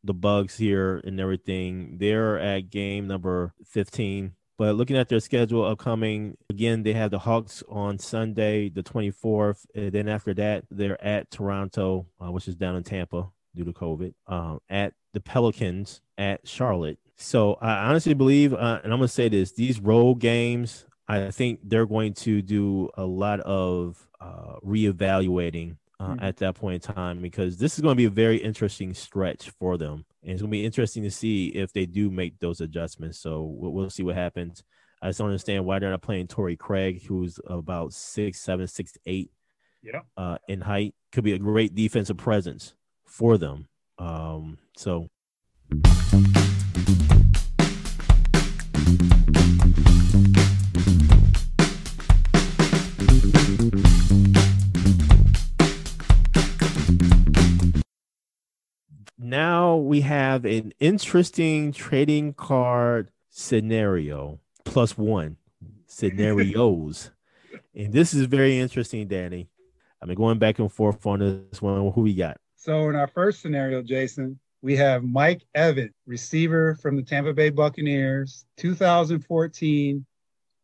the 0.08 0.14
bugs 0.14 0.58
here 0.58 1.02
and 1.04 1.20
everything. 1.20 1.98
They're 2.00 2.40
at 2.40 2.70
game 2.70 3.08
number 3.08 3.54
15. 3.66 4.34
But 4.58 4.76
looking 4.76 4.98
at 4.98 5.08
their 5.08 5.20
schedule 5.20 5.64
upcoming, 5.64 6.36
again, 6.50 6.82
they 6.82 6.94
have 6.94 7.12
the 7.12 7.20
Hawks 7.20 7.62
on 7.70 8.00
Sunday, 8.00 8.70
the 8.70 8.82
24th. 8.82 9.68
And 9.76 9.92
then 9.92 10.08
after 10.08 10.34
that, 10.34 10.66
they're 10.72 11.04
at 11.04 11.30
Toronto, 11.30 12.08
uh, 12.20 12.32
which 12.32 12.48
is 12.48 12.56
down 12.56 12.76
in 12.76 12.84
Tampa 12.84 13.30
due 13.56 13.66
to 13.66 13.74
COVID, 13.74 14.14
um, 14.26 14.60
at 14.68 14.94
the 15.14 15.20
Pelicans, 15.20 16.02
at 16.18 16.48
Charlotte. 16.48 16.98
So 17.18 17.56
I 17.62 17.88
honestly 17.88 18.16
believe, 18.16 18.54
uh, 18.54 18.80
and 18.84 18.92
I'm 18.92 19.00
going 19.00 19.08
to 19.08 19.08
say 19.08 19.30
this 19.30 19.52
these 19.52 19.80
road 19.80 20.16
games, 20.16 20.86
I 21.08 21.32
think 21.32 21.60
they're 21.64 21.86
going 21.86 22.14
to 22.16 22.42
do 22.42 22.90
a 22.96 23.06
lot 23.06 23.40
of 23.42 24.08
uh, 24.20 24.56
reevaluating 24.66 25.78
uh, 26.00 26.10
mm-hmm. 26.10 26.24
at 26.24 26.38
that 26.38 26.56
point 26.56 26.88
in 26.88 26.94
time 26.94 27.22
because 27.22 27.58
this 27.58 27.76
is 27.76 27.82
going 27.82 27.94
to 27.94 27.98
be 27.98 28.06
a 28.06 28.10
very 28.10 28.38
interesting 28.38 28.94
stretch 28.94 29.50
for 29.52 29.78
them. 29.78 30.06
And 30.24 30.32
it's 30.32 30.42
going 30.42 30.52
to 30.52 30.58
be 30.58 30.66
interesting 30.66 31.04
to 31.04 31.12
see 31.12 31.48
if 31.48 31.74
they 31.74 31.86
do 31.86 32.10
make 32.10 32.40
those 32.40 32.62
adjustments. 32.62 33.20
So 33.20 33.44
we'll, 33.44 33.72
we'll 33.72 33.90
see 33.90 34.04
what 34.04 34.16
happens. 34.16 34.64
I 35.02 35.10
just 35.10 35.20
don't 35.20 35.28
understand 35.28 35.66
why 35.66 35.80
they're 35.80 35.92
not 35.92 36.02
playing 36.02 36.28
Torrey 36.28 36.56
Craig, 36.56 37.06
who's 37.06 37.40
about 37.46 37.94
six, 37.94 38.42
seven, 38.42 38.68
six, 38.68 38.94
eight 39.06 39.32
yeah. 39.84 40.02
uh, 40.16 40.38
in 40.48 40.62
height. 40.62 40.96
Could 41.12 41.24
be 41.24 41.34
a 41.34 41.40
great 41.40 41.76
defensive 41.76 42.18
presence 42.18 42.74
for 43.06 43.38
them. 43.38 43.68
Um, 44.00 44.58
so. 44.76 45.08
We 59.98 60.02
have 60.02 60.46
an 60.46 60.72
interesting 60.80 61.72
trading 61.72 62.32
card 62.32 63.10
scenario 63.32 64.40
plus 64.64 64.96
one 64.96 65.38
scenarios. 65.88 67.10
and 67.76 67.92
this 67.92 68.14
is 68.14 68.28
very 68.28 68.60
interesting, 68.60 69.08
Danny. 69.08 69.50
I've 70.00 70.08
been 70.08 70.16
going 70.16 70.38
back 70.38 70.60
and 70.60 70.72
forth 70.72 71.04
on 71.08 71.48
this 71.50 71.64
one. 71.64 71.92
Who 71.94 72.02
we 72.02 72.14
got? 72.14 72.38
So 72.58 72.90
in 72.90 72.96
our 72.96 73.08
first 73.08 73.42
scenario, 73.42 73.82
Jason, 73.82 74.38
we 74.62 74.76
have 74.76 75.04
Mike 75.04 75.42
Evans, 75.56 75.96
receiver 76.06 76.76
from 76.76 76.96
the 76.96 77.02
Tampa 77.02 77.34
Bay 77.34 77.50
Buccaneers, 77.50 78.46
2014 78.58 80.06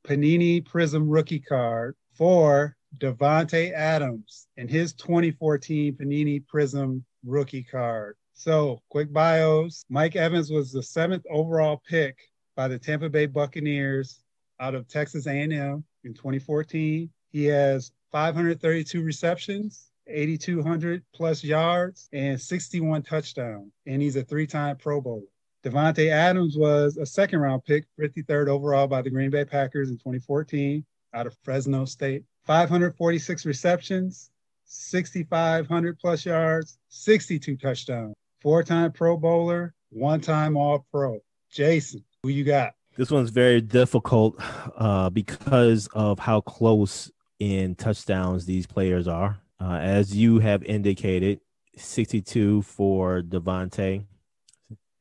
Panini 0.08 0.64
Prism 0.64 1.10
rookie 1.10 1.40
card 1.40 1.96
for 2.14 2.76
Davante 3.00 3.74
Adams 3.74 4.46
and 4.58 4.70
his 4.70 4.94
2014 4.94 5.96
Panini 5.96 6.46
Prism 6.48 7.04
rookie 7.26 7.64
card. 7.64 8.16
So, 8.34 8.82
quick 8.90 9.14
bios. 9.14 9.86
Mike 9.90 10.16
Evans 10.16 10.52
was 10.52 10.72
the 10.72 10.84
seventh 10.84 11.24
overall 11.30 11.82
pick 11.88 12.18
by 12.56 12.68
the 12.68 12.80
Tampa 12.80 13.10
Bay 13.10 13.28
Buccaneers 13.28 14.22
out 14.60 14.76
of 14.76 14.88
Texas 14.88 15.28
A&M 15.28 15.84
in 16.04 16.14
2014. 16.14 17.10
He 17.32 17.46
has 17.46 17.92
532 18.12 19.02
receptions, 19.02 19.92
8,200 20.08 21.04
plus 21.14 21.44
yards, 21.44 22.10
and 22.12 22.40
61 22.40 23.04
touchdowns. 23.04 23.72
And 23.86 24.02
he's 24.02 24.16
a 24.16 24.24
three-time 24.24 24.78
Pro 24.78 25.00
Bowler. 25.00 25.22
Davante 25.64 26.10
Adams 26.10 26.58
was 26.58 26.98
a 26.98 27.06
second-round 27.06 27.64
pick, 27.64 27.86
53rd 28.00 28.48
overall 28.48 28.88
by 28.88 29.02
the 29.02 29.10
Green 29.10 29.30
Bay 29.30 29.46
Packers 29.46 29.90
in 29.90 29.98
2014 29.98 30.84
out 31.14 31.28
of 31.28 31.38
Fresno 31.44 31.86
State. 31.86 32.24
546 32.46 33.46
receptions, 33.46 34.32
6,500 34.66 35.98
plus 35.98 36.26
yards, 36.26 36.78
62 36.90 37.56
touchdowns 37.56 38.16
four-time 38.44 38.92
Pro 38.92 39.18
Bowler, 39.18 39.74
one-time 39.90 40.56
All-Pro. 40.58 41.20
Jason, 41.50 42.04
who 42.22 42.30
you 42.30 42.44
got? 42.44 42.74
This 42.96 43.10
one's 43.10 43.30
very 43.32 43.62
difficult 43.62 44.36
uh, 44.78 45.10
because 45.10 45.88
of 45.94 46.20
how 46.20 46.42
close 46.42 47.10
in 47.40 47.76
touchdowns 47.76 48.46
these 48.46 48.68
players 48.68 49.08
are. 49.08 49.40
Uh, 49.60 49.80
as 49.82 50.16
you 50.16 50.40
have 50.40 50.62
indicated, 50.64 51.40
62 51.78 52.62
for 52.64 53.22
Davante, 53.22 54.06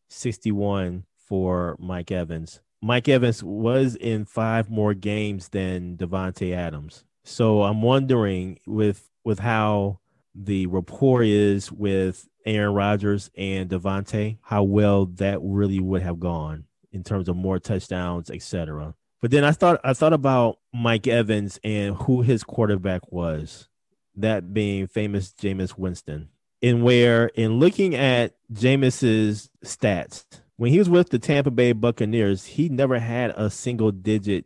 61 0.09 1.05
for 1.17 1.77
Mike 1.79 2.11
Evans. 2.11 2.61
Mike 2.81 3.09
Evans 3.09 3.43
was 3.43 3.97
in 3.97 4.25
five 4.25 4.71
more 4.71 4.95
games 4.95 5.49
than 5.49 5.97
Davante 5.97 6.55
Adams. 6.55 7.05
So 7.25 7.63
I'm 7.63 7.83
wondering 7.83 8.59
with 8.67 9.09
with 9.25 9.39
how 9.39 10.01
the 10.35 10.67
rapport 10.67 11.23
is 11.23 11.71
with 11.71 12.29
Aaron 12.45 12.75
Rodgers 12.75 13.31
and 13.37 13.69
Davante, 13.69 14.39
how 14.43 14.63
well 14.63 15.07
that 15.07 15.39
really 15.43 15.81
would 15.81 16.03
have 16.03 16.21
gone 16.21 16.65
in 16.93 17.03
terms 17.03 17.29
of 17.29 17.37
more 17.37 17.59
touchdowns, 17.59 18.31
etc. 18.31 18.95
But 19.21 19.31
then 19.31 19.45
I 19.45 19.53
thought 19.53 19.81
I 19.85 19.93
thought 19.93 20.13
about 20.13 20.59
Mike 20.73 21.07
Evans 21.07 21.59
and 21.63 21.95
who 21.95 22.23
his 22.23 22.43
quarterback 22.45 23.11
was, 23.11 23.69
that 24.17 24.53
being 24.53 24.87
famous 24.87 25.33
Jameis 25.33 25.79
Winston. 25.79 26.29
And 26.63 26.85
where 26.85 27.27
in 27.29 27.59
looking 27.59 27.95
at 27.95 28.35
Jameis's 28.53 29.51
stats, 29.65 30.25
when 30.57 30.71
he 30.71 30.79
was 30.79 30.89
with 30.89 31.11
the 31.11 31.19
Tampa 31.19 31.51
Bay 31.51 31.73
Buccaneers, 31.73 32.45
he 32.45 32.69
never 32.69 32.99
had 32.99 33.31
a 33.31 33.51
single 33.51 33.91
digit 33.91 34.45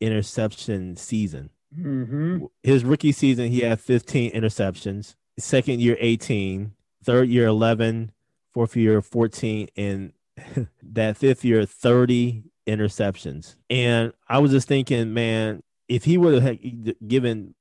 interception 0.00 0.96
season. 0.96 1.50
Mm-hmm. 1.78 2.44
His 2.62 2.84
rookie 2.84 3.12
season, 3.12 3.50
he 3.50 3.60
had 3.60 3.80
15 3.80 4.32
interceptions. 4.32 5.14
Second 5.38 5.80
year, 5.80 5.96
18 5.98 6.72
third 7.06 7.28
year 7.28 7.46
11, 7.46 8.10
fourth 8.52 8.76
year 8.76 9.00
14, 9.00 9.68
and 9.76 10.12
that 10.82 11.16
fifth 11.16 11.44
year 11.44 11.64
30 11.64 12.42
interceptions. 12.66 13.54
And 13.70 14.12
I 14.28 14.38
was 14.38 14.50
just 14.50 14.68
thinking, 14.68 15.14
man, 15.14 15.62
if 15.88 16.04
he 16.04 16.18
would 16.18 16.42
have 16.42 16.58
given 17.06 17.54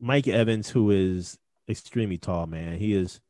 Mike 0.00 0.28
Evans, 0.28 0.70
who 0.70 0.90
is 0.90 1.38
extremely 1.68 2.16
tall, 2.16 2.46
man, 2.46 2.78
he 2.78 2.94
is 2.94 3.20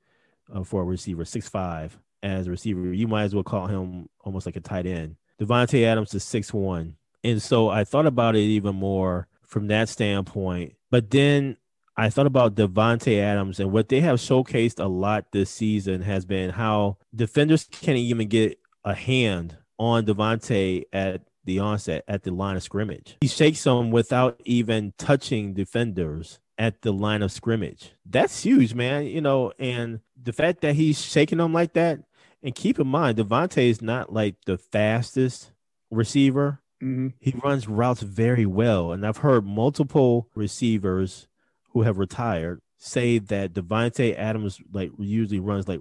uh, 0.55 0.63
for 0.63 0.83
a 0.83 0.85
receiver, 0.85 1.25
six 1.25 1.49
five 1.49 1.99
as 2.23 2.47
a 2.47 2.51
receiver. 2.51 2.93
You 2.93 3.09
might 3.09 3.25
as 3.25 3.35
well 3.35 3.45
call 3.45 3.67
him 3.67 4.09
almost 4.21 4.47
like 4.47 4.57
a 4.57 4.61
tight 4.61 4.87
end. 4.87 5.17
Davante 5.41 5.85
Adams 5.85 6.15
is 6.15 6.23
six 6.23 6.53
one, 6.53 6.97
and 7.23 7.41
so 7.41 7.71
I 7.71 7.85
thought 7.85 8.07
about 8.07 8.37
it 8.37 8.41
even 8.41 8.77
more 8.77 9.27
from 9.43 9.69
that 9.69 9.89
standpoint. 9.89 10.75
But 10.91 11.11
then 11.11 11.57
I 11.97 12.11
thought 12.11 12.27
about 12.27 12.57
Davante 12.57 13.21
Adams 13.21 13.61
and 13.61 13.71
what 13.71 13.89
they 13.89 14.01
have 14.01 14.19
showcased 14.19 14.83
a 14.83 14.89
lot 14.89 15.27
this 15.33 15.51
season 15.51 16.03
has 16.03 16.25
been 16.25 16.51
how 16.51 16.99
defenders 17.15 17.69
can't 17.71 17.99
even 17.99 18.29
get 18.29 18.59
a 18.85 18.95
hand 18.95 19.57
on 19.79 20.05
Davante 20.05 20.85
at 20.93 21.23
the 21.45 21.59
onset 21.59 22.05
at 22.09 22.23
the 22.23 22.33
line 22.33 22.57
of 22.57 22.63
scrimmage. 22.63 23.17
He 23.21 23.29
shakes 23.29 23.63
them 23.63 23.91
without 23.91 24.41
even 24.45 24.93
touching 24.99 25.55
defenders 25.55 26.41
at 26.59 26.83
the 26.83 26.93
line 26.93 27.23
of 27.23 27.33
scrimmage. 27.33 27.93
That's 28.07 28.43
huge, 28.43 28.75
man. 28.75 29.07
You 29.07 29.21
know, 29.21 29.53
and 29.59 30.01
the 30.21 30.33
fact 30.33 30.63
that 30.63 30.75
he's 30.75 31.01
shaking 31.01 31.39
them 31.39 31.53
like 31.53 31.75
that, 31.75 32.01
and 32.43 32.55
keep 32.55 32.79
in 32.79 32.87
mind, 32.87 33.19
Davante 33.19 33.71
is 33.71 33.81
not 33.81 34.13
like 34.13 34.37
the 34.47 34.59
fastest 34.59 35.53
receiver. 35.91 36.61
Mm-hmm. 36.83 37.09
He 37.21 37.35
runs 37.43 37.69
routes 37.69 38.03
very 38.03 38.47
well. 38.47 38.93
And 38.93 39.07
I've 39.07 39.19
heard 39.19 39.47
multiple 39.47 40.29
receivers 40.35 41.29
who 41.75 41.83
have 41.83 41.99
retired 41.99 42.63
say 42.79 43.19
that 43.19 43.53
Davante 43.53 44.17
Adams 44.17 44.61
like 44.73 44.93
usually 44.99 45.41
runs 45.41 45.69
like 45.69 45.81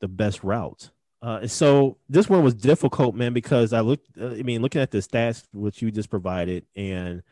the 0.00 0.08
best 0.08 0.42
routes. 0.42 0.90
Uh, 1.20 1.46
so 1.46 1.96
this 2.08 2.28
one 2.28 2.44
was 2.44 2.54
difficult, 2.54 3.14
man, 3.14 3.32
because 3.32 3.72
I 3.72 3.80
looked. 3.80 4.06
Uh, 4.18 4.28
I 4.28 4.42
mean, 4.42 4.62
looking 4.62 4.80
at 4.80 4.90
the 4.90 4.98
stats 4.98 5.44
which 5.52 5.82
you 5.82 5.90
just 5.90 6.10
provided, 6.10 6.64
and 6.76 7.22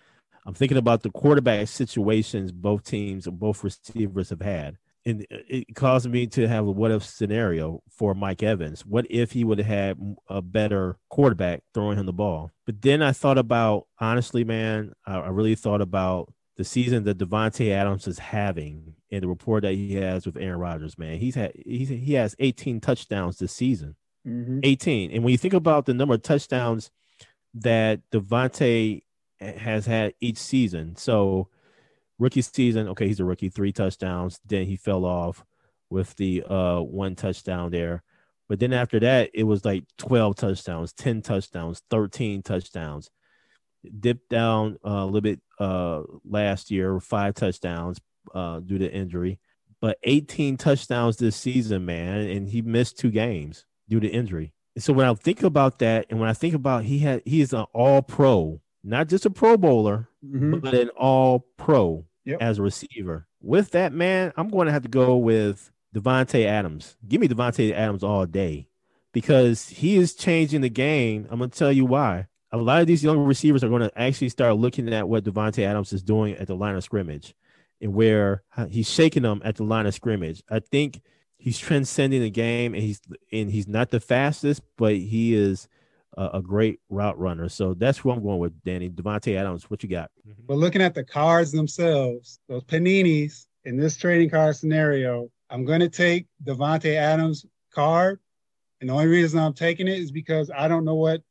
I'm 0.45 0.55
thinking 0.55 0.79
about 0.79 1.03
the 1.03 1.11
quarterback 1.11 1.69
situations 1.69 2.53
both 2.53 2.85
teams 2.85 3.27
or 3.27 3.33
both 3.33 3.63
receivers 3.63 4.31
have 4.31 4.43
had, 4.43 4.77
and 5.05 5.25
it 5.31 5.77
caused 5.77 6.11
me 6.11 6.27
to 6.27 6.49
have 6.49 6.67
a 6.67 6.71
what 6.71 6.91
if 6.91 7.05
scenario 7.05 7.81
for 7.89 8.13
Mike 8.13 8.43
Evans. 8.43 8.85
What 8.85 9.07
if 9.09 9.31
he 9.33 9.45
would 9.45 9.59
have 9.59 9.67
had 9.67 10.17
a 10.29 10.43
better 10.43 10.99
quarterback 11.09 11.63
throwing 11.73 11.97
him 11.97 12.07
the 12.07 12.13
ball? 12.13 12.51
But 12.65 12.83
then 12.83 13.03
I 13.03 13.13
thought 13.13 13.39
about 13.39 13.87
honestly, 14.01 14.43
man, 14.43 14.95
I 15.07 15.29
really 15.29 15.55
thought 15.55 15.81
about 15.81 16.33
the 16.57 16.65
season 16.65 17.05
that 17.05 17.19
Davante 17.19 17.71
Adams 17.71 18.07
is 18.07 18.19
having 18.19 18.95
and 19.11 19.23
the 19.23 19.29
rapport 19.29 19.61
that 19.61 19.75
he 19.75 19.95
has 19.95 20.27
with 20.27 20.37
Aaron 20.37 20.59
Rodgers. 20.59 20.99
Man, 20.99 21.19
he's 21.19 21.35
had 21.35 21.53
he's, 21.55 21.89
he 21.89 22.15
has 22.15 22.35
18 22.39 22.81
touchdowns 22.81 23.39
this 23.39 23.53
season, 23.53 23.95
mm-hmm. 24.27 24.61
18. 24.63 25.11
And 25.13 25.23
when 25.23 25.33
you 25.33 25.39
think 25.39 25.55
about 25.55 25.87
the 25.87 25.95
number 25.95 26.15
of 26.15 26.23
touchdowns 26.23 26.91
that 27.55 28.01
Davante 28.11 29.03
has 29.41 29.87
had 29.87 30.15
each 30.21 30.39
season, 30.39 30.97
so 30.97 31.49
rookie 32.19 32.43
season, 32.43 32.89
okay, 32.89 33.07
he's 33.07 33.21
a 33.21 33.25
rookie, 33.25 33.51
three 33.51 33.73
touchdowns. 33.73 34.41
Then 34.45 34.67
he 34.67 34.77
fell 34.77 35.05
off 35.05 35.45
with 35.91 36.17
the 36.17 36.43
uh 36.49 36.81
one 36.81 37.15
touchdown 37.15 37.71
there. 37.71 38.03
But 38.49 38.61
then 38.61 38.73
after 38.73 38.99
that, 39.01 39.31
it 39.35 39.43
was 39.43 39.65
like 39.65 39.85
12 39.99 40.37
touchdowns, 40.37 40.93
10 40.93 41.23
touchdowns, 41.23 41.83
13 41.91 42.43
touchdowns. 42.43 43.11
Dipped 44.01 44.29
down 44.29 44.79
uh, 44.85 44.91
a 44.91 45.07
little 45.07 45.21
bit 45.21 45.41
uh 45.59 46.03
last 46.25 46.71
year, 46.71 47.01
five 47.01 47.35
touchdowns 47.35 47.99
uh 48.35 48.61
due 48.61 48.79
to 48.79 48.93
injury, 48.93 49.39
but 49.81 49.99
18 50.03 50.57
touchdowns 50.57 51.17
this 51.17 51.37
season, 51.37 51.87
man, 51.87 52.29
and 52.29 52.49
he 52.49 52.63
missed 52.63 52.99
two 52.99 53.11
games 53.11 53.65
due 53.89 54.01
to 54.01 54.09
injury. 54.09 54.53
And 54.75 54.85
so 54.85 54.93
when 54.93 55.07
I 55.07 55.15
think 55.15 55.43
about 55.43 55.79
that, 55.79 56.07
and 56.11 56.21
when 56.21 56.29
I 56.29 56.35
think 56.35 56.55
about 56.55 56.85
he 56.85 56.99
had 56.99 57.23
he 57.25 57.41
is 57.41 57.53
an 57.53 57.67
all 57.73 58.03
pro 58.03 58.61
not 58.87 59.09
just 59.09 59.27
a 59.27 59.31
Pro 59.31 59.57
Bowler, 59.57 60.09
mm-hmm. 60.25 60.59
but 60.61 60.73
an 60.73 60.91
All 60.91 61.41
Pro 61.57 62.07
yep. 62.25 62.41
as 62.41 62.59
a 62.59 62.63
receiver. 62.63 63.27
With 63.43 63.73
that, 63.73 63.93
man, 63.93 64.33
I'm 64.37 64.49
going 64.49 64.67
to 64.67 64.73
have 64.73 64.85
to 64.85 64.89
go 64.89 65.17
with 65.17 65.73
Davante 65.95 66.47
Adams. 66.47 66.97
Give 67.07 67.21
me 67.21 67.29
Davante 67.29 67.73
Adams 67.73 68.05
all 68.05 68.27
day 68.27 68.69
because 69.13 69.69
he 69.69 69.97
is 69.97 70.15
changing 70.15 70.61
the 70.61 70.71
game. 70.71 71.27
I'm 71.31 71.39
going 71.39 71.51
to 71.51 71.59
tell 71.59 71.73
you 71.73 71.85
why. 71.85 72.29
A 72.53 72.57
lot 72.57 72.81
of 72.81 72.87
these 72.87 73.03
young 73.03 73.19
receivers 73.19 73.65
are 73.65 73.69
going 73.69 73.83
to 73.83 74.01
actually 74.01 74.29
start 74.29 74.57
looking 74.57 74.93
at 74.93 75.09
what 75.09 75.25
Davante 75.25 75.65
Adams 75.65 75.93
is 75.93 76.03
doing 76.03 76.37
at 76.37 76.47
the 76.47 76.55
line 76.55 76.77
of 76.77 76.85
scrimmage 76.85 77.35
and 77.81 77.93
where 77.93 78.43
he's 78.71 78.91
shaking 78.91 79.25
them 79.25 79.43
at 79.45 79.57
the 79.57 79.65
line 79.65 79.87
of 79.87 79.95
scrimmage. 79.95 80.43
I 80.49 80.61
think 80.61 81.01
he's 81.39 81.59
transcending 81.59 82.23
the 82.23 82.31
game 82.31 82.75
and 82.75 82.83
he's 82.83 83.01
and 83.33 83.51
he's 83.51 83.69
not 83.69 83.91
the 83.91 84.01
fastest, 84.01 84.63
but 84.77 84.95
he 84.95 85.35
is 85.35 85.69
a, 86.17 86.31
a, 86.35 86.43
great 86.43 86.81
route 86.89 87.19
runner. 87.19 87.49
So 87.49 87.75
that's 87.75 88.05
where 88.05 88.15
I'm 88.15 88.23
going 88.23 88.39
with, 88.39 88.63
Danny. 88.65 88.89
Davante 88.89 89.37
Adams, 89.37 89.71
what 89.71 89.83
you 89.83 89.89
got? 89.89 90.11
Mm-hmm. 90.27 90.43
But 90.47 90.57
looking 90.57 90.83
at 90.83 90.95
the 90.95 91.05
cards 91.05 91.53
themselves, 91.53 92.41
those 92.49 92.65
paninis 92.65 93.47
in 93.65 93.77
this 93.77 93.97
trading 93.97 94.31
card 94.31 94.57
scenario, 94.57 95.31
I'm 95.51 95.65
going 95.65 95.81
to 95.81 95.89
take 95.89 96.27
Davante 96.45 96.95
Adams 96.95 97.45
card. 97.73 98.21
And 98.81 98.91
the 98.91 98.95
only 98.95 99.07
reason 99.07 99.41
I'm 99.41 99.55
taking 99.55 99.89
it 99.89 99.99
is 99.99 100.11
because 100.11 100.51
I 100.55 100.69
don't 100.69 100.85
know 100.85 100.95
what 100.95 101.23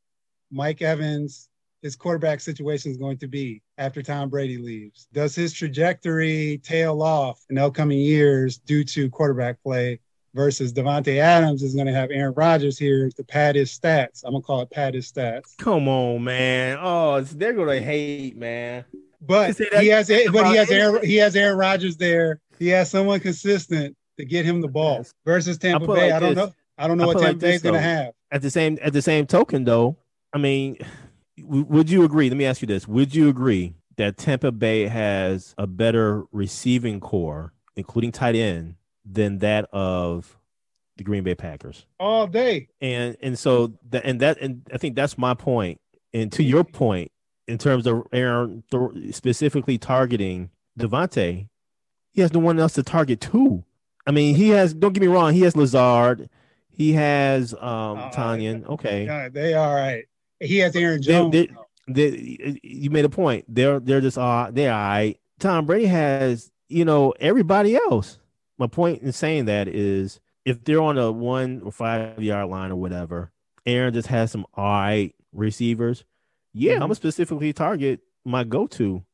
Mike 0.50 0.82
Evans, 0.82 1.48
his 1.82 1.96
quarterback 1.96 2.40
situation 2.40 2.90
is 2.90 2.96
going 2.96 3.18
to 3.18 3.26
be 3.26 3.62
after 3.78 4.02
Tom 4.02 4.28
Brady 4.28 4.58
leaves. 4.58 5.08
Does 5.12 5.34
his 5.34 5.52
trajectory 5.52 6.60
tail 6.64 7.02
off 7.02 7.44
in 7.50 7.58
upcoming 7.58 7.98
years 7.98 8.58
due 8.58 8.84
to 8.84 9.10
quarterback 9.10 9.62
play? 9.62 10.00
versus 10.36 10.70
Davante 10.70 11.16
Adams 11.16 11.62
is 11.62 11.74
going 11.74 11.86
to 11.86 11.94
have 11.94 12.10
Aaron 12.10 12.34
Rodgers 12.36 12.78
here 12.78 13.10
to 13.10 13.24
pad 13.24 13.56
his 13.56 13.76
stats. 13.76 14.22
I'm 14.22 14.32
gonna 14.32 14.42
call 14.42 14.60
it 14.60 14.70
pad 14.70 14.92
his 14.92 15.10
stats. 15.10 15.56
Come 15.56 15.88
on, 15.88 16.22
man. 16.22 16.78
Oh, 16.80 17.22
they're 17.22 17.54
gonna 17.54 17.80
hate, 17.80 18.36
man. 18.36 18.84
But 19.20 19.56
he 19.56 19.88
has, 19.88 20.08
but 20.08 20.46
he 20.46 20.56
has 20.56 20.70
Aaron, 20.70 21.04
he 21.04 21.16
has 21.16 21.34
Aaron 21.34 21.56
Rodgers 21.56 21.96
there. 21.96 22.40
He 22.58 22.68
has 22.68 22.90
someone 22.90 23.18
consistent 23.18 23.96
to 24.18 24.24
get 24.24 24.44
him 24.44 24.60
the 24.60 24.68
ball 24.68 25.04
versus 25.24 25.58
Tampa 25.58 25.86
Bay. 25.86 26.12
Like 26.12 26.12
I 26.12 26.20
don't 26.20 26.34
this. 26.34 26.46
know. 26.46 26.52
I 26.78 26.86
don't 26.86 26.98
know 26.98 27.04
I 27.04 27.06
what 27.06 27.12
Tampa 27.14 27.28
like 27.28 27.38
Bay's 27.38 27.62
gonna 27.62 27.80
have. 27.80 28.12
At 28.30 28.42
the 28.42 28.50
same 28.50 28.78
at 28.82 28.92
the 28.92 29.02
same 29.02 29.26
token, 29.26 29.64
though, 29.64 29.96
I 30.32 30.38
mean, 30.38 30.78
would 31.42 31.90
you 31.90 32.04
agree? 32.04 32.28
Let 32.28 32.36
me 32.36 32.44
ask 32.44 32.62
you 32.62 32.66
this: 32.66 32.86
Would 32.86 33.14
you 33.14 33.28
agree 33.28 33.74
that 33.96 34.16
Tampa 34.16 34.52
Bay 34.52 34.86
has 34.88 35.54
a 35.58 35.66
better 35.66 36.24
receiving 36.32 37.00
core, 37.00 37.52
including 37.76 38.12
tight 38.12 38.34
end, 38.34 38.76
than 39.04 39.38
that 39.38 39.68
of 39.72 40.38
the 40.96 41.04
Green 41.04 41.24
Bay 41.24 41.34
Packers 41.34 41.86
all 42.00 42.26
day. 42.26 42.68
And 42.80 43.16
and 43.20 43.38
so 43.38 43.74
that 43.90 44.04
and 44.04 44.20
that 44.20 44.40
and 44.40 44.62
I 44.72 44.78
think 44.78 44.96
that's 44.96 45.18
my 45.18 45.34
point. 45.34 45.80
And 46.12 46.32
to 46.32 46.42
your 46.42 46.64
point, 46.64 47.12
in 47.46 47.58
terms 47.58 47.86
of 47.86 48.06
Aaron 48.12 48.64
specifically 49.12 49.78
targeting 49.78 50.50
Davante, 50.78 51.48
he 52.12 52.20
has 52.22 52.32
no 52.32 52.40
one 52.40 52.58
else 52.58 52.74
to 52.74 52.82
target 52.82 53.20
too. 53.20 53.64
I 54.06 54.12
mean, 54.12 54.34
he 54.36 54.50
has. 54.50 54.72
Don't 54.72 54.92
get 54.92 55.00
me 55.00 55.08
wrong. 55.08 55.34
He 55.34 55.42
has 55.42 55.56
Lazard. 55.56 56.30
He 56.70 56.92
has 56.92 57.54
um 57.54 57.98
uh. 57.98 58.10
Okay, 58.68 59.04
yeah, 59.04 59.28
they 59.28 59.54
all 59.54 59.74
right. 59.74 60.06
He 60.40 60.58
has 60.58 60.76
Aaron 60.76 61.02
Jones. 61.02 61.32
They, 61.32 61.48
they, 61.88 62.10
they, 62.10 62.60
you 62.62 62.90
made 62.90 63.04
a 63.04 63.08
point. 63.08 63.44
They're 63.48 63.80
they're 63.80 64.00
just 64.00 64.18
uh 64.18 64.50
they're 64.52 64.72
all 64.72 64.78
right. 64.78 65.18
Tom 65.38 65.66
Brady 65.66 65.86
has 65.86 66.50
you 66.68 66.84
know 66.84 67.14
everybody 67.20 67.76
else 67.76 68.18
my 68.58 68.66
point 68.66 69.02
in 69.02 69.12
saying 69.12 69.46
that 69.46 69.68
is 69.68 70.20
if 70.44 70.64
they're 70.64 70.80
on 70.80 70.98
a 70.98 71.10
one 71.10 71.62
or 71.64 71.72
five 71.72 72.22
yard 72.22 72.48
line 72.48 72.70
or 72.70 72.76
whatever, 72.76 73.32
Aaron 73.64 73.92
just 73.92 74.08
has 74.08 74.30
some 74.30 74.46
all 74.54 74.64
right 74.64 75.14
receivers. 75.32 76.04
Yeah, 76.52 76.74
mm-hmm. 76.74 76.82
I'm 76.82 76.88
gonna 76.88 76.94
specifically 76.94 77.52
target 77.52 78.00
my 78.24 78.44
go 78.44 78.66
to 78.68 79.04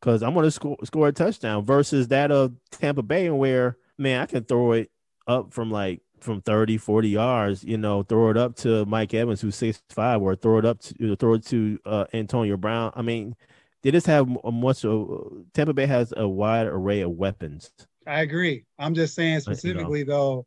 because 0.00 0.22
I'm 0.22 0.34
gonna 0.34 0.50
score 0.50 0.76
score 0.84 1.08
a 1.08 1.12
touchdown 1.12 1.64
versus 1.64 2.08
that 2.08 2.30
of 2.30 2.54
Tampa 2.70 3.02
Bay 3.02 3.26
and 3.26 3.38
where 3.38 3.76
man 3.96 4.22
I 4.22 4.26
can 4.26 4.44
throw 4.44 4.72
it 4.72 4.90
up 5.26 5.52
from 5.52 5.70
like 5.70 6.00
from 6.22 6.40
30, 6.42 6.78
40 6.78 7.08
yards, 7.08 7.64
you 7.64 7.78
know, 7.78 8.02
throw 8.02 8.30
it 8.30 8.36
up 8.36 8.56
to 8.56 8.84
Mike 8.86 9.14
Evans 9.14 9.40
who's 9.40 9.56
six 9.56 9.82
five, 9.90 10.20
or 10.22 10.34
throw 10.34 10.58
it 10.58 10.64
up 10.64 10.80
to 10.80 10.94
you 10.98 11.08
know, 11.08 11.14
throw 11.14 11.34
it 11.34 11.46
to 11.46 11.78
uh, 11.84 12.04
Antonio 12.12 12.56
Brown. 12.56 12.92
I 12.94 13.02
mean, 13.02 13.36
they 13.82 13.90
just 13.90 14.06
have 14.06 14.28
a 14.44 14.52
much. 14.52 14.84
Uh, 14.84 15.04
Tampa 15.54 15.72
Bay 15.72 15.86
has 15.86 16.12
a 16.16 16.28
wide 16.28 16.66
array 16.66 17.00
of 17.00 17.12
weapons 17.12 17.70
I 18.08 18.22
agree. 18.22 18.64
I'm 18.78 18.94
just 18.94 19.14
saying 19.14 19.40
specifically 19.40 20.00
you 20.00 20.06
know. 20.06 20.12
though, 20.12 20.46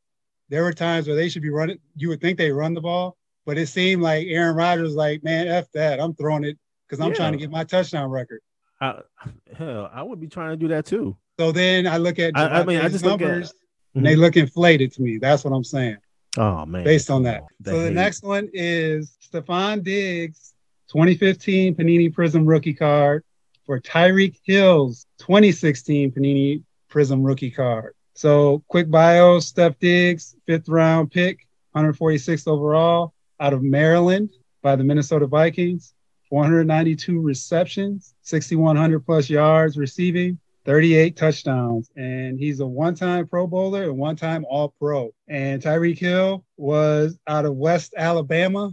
there 0.49 0.63
were 0.63 0.73
times 0.73 1.07
where 1.07 1.15
they 1.15 1.29
should 1.29 1.43
be 1.43 1.51
running. 1.51 1.77
You 1.95 2.09
would 2.09 2.19
think 2.19 2.37
they 2.37 2.51
run 2.51 2.73
the 2.73 2.81
ball, 2.81 3.17
but 3.45 3.57
it 3.57 3.67
seemed 3.67 4.01
like 4.01 4.25
Aaron 4.27 4.55
Rodgers 4.55 4.95
like, 4.95 5.23
man, 5.23 5.47
f 5.47 5.71
that. 5.73 5.99
I'm 5.99 6.15
throwing 6.15 6.43
it 6.43 6.57
because 6.87 6.99
I'm 6.99 7.09
yeah. 7.09 7.15
trying 7.15 7.31
to 7.33 7.37
get 7.37 7.51
my 7.51 7.63
touchdown 7.63 8.09
record. 8.09 8.41
I, 8.81 9.01
hell, 9.55 9.89
I 9.93 10.01
would 10.01 10.19
be 10.19 10.27
trying 10.27 10.49
to 10.49 10.57
do 10.57 10.69
that 10.69 10.87
too. 10.87 11.15
So 11.39 11.51
then 11.51 11.85
I 11.85 11.97
look 11.97 12.17
at 12.17 12.35
I, 12.35 12.61
I 12.61 12.63
mean 12.65 12.79
I 12.79 12.89
just 12.89 13.05
numbers 13.05 13.51
at, 13.51 13.55
mm-hmm. 13.91 13.99
and 13.99 14.07
they 14.07 14.15
look 14.15 14.37
inflated 14.37 14.91
to 14.93 15.01
me. 15.01 15.17
That's 15.17 15.43
what 15.43 15.53
I'm 15.53 15.63
saying. 15.63 15.97
Oh 16.37 16.65
man. 16.65 16.83
Based 16.83 17.09
on 17.09 17.23
that. 17.23 17.43
that 17.61 17.71
so 17.71 17.77
hate. 17.77 17.85
the 17.85 17.91
next 17.91 18.23
one 18.23 18.49
is 18.53 19.17
Stefon 19.31 19.83
Diggs 19.83 20.53
2015 20.87 21.75
Panini 21.75 22.13
Prism 22.13 22.45
rookie 22.45 22.73
card 22.73 23.23
for 23.65 23.79
Tyreek 23.79 24.37
Hill's 24.43 25.05
2016 25.19 26.11
Panini 26.11 26.63
Prism 26.89 27.23
rookie 27.23 27.51
card. 27.51 27.93
So 28.13 28.63
quick 28.67 28.89
bio, 28.89 29.39
Steph 29.39 29.79
Diggs, 29.79 30.35
fifth 30.45 30.67
round 30.67 31.11
pick, 31.11 31.47
146th 31.75 32.47
overall 32.47 33.13
out 33.39 33.53
of 33.53 33.63
Maryland 33.63 34.29
by 34.61 34.75
the 34.75 34.83
Minnesota 34.83 35.27
Vikings. 35.27 35.93
492 36.31 37.19
receptions, 37.19 38.15
6,100 38.21 39.05
plus 39.05 39.29
yards 39.29 39.77
receiving, 39.77 40.39
38 40.65 41.15
touchdowns. 41.15 41.89
And 41.95 42.39
he's 42.39 42.59
a 42.59 42.67
one 42.67 42.95
time 42.95 43.27
Pro 43.27 43.47
Bowler 43.47 43.83
and 43.83 43.97
one 43.97 44.15
time 44.15 44.45
All 44.49 44.73
Pro. 44.79 45.11
And 45.27 45.61
Tyreek 45.61 45.97
Hill 45.97 46.45
was 46.57 47.17
out 47.27 47.45
of 47.45 47.55
West 47.55 47.93
Alabama 47.97 48.71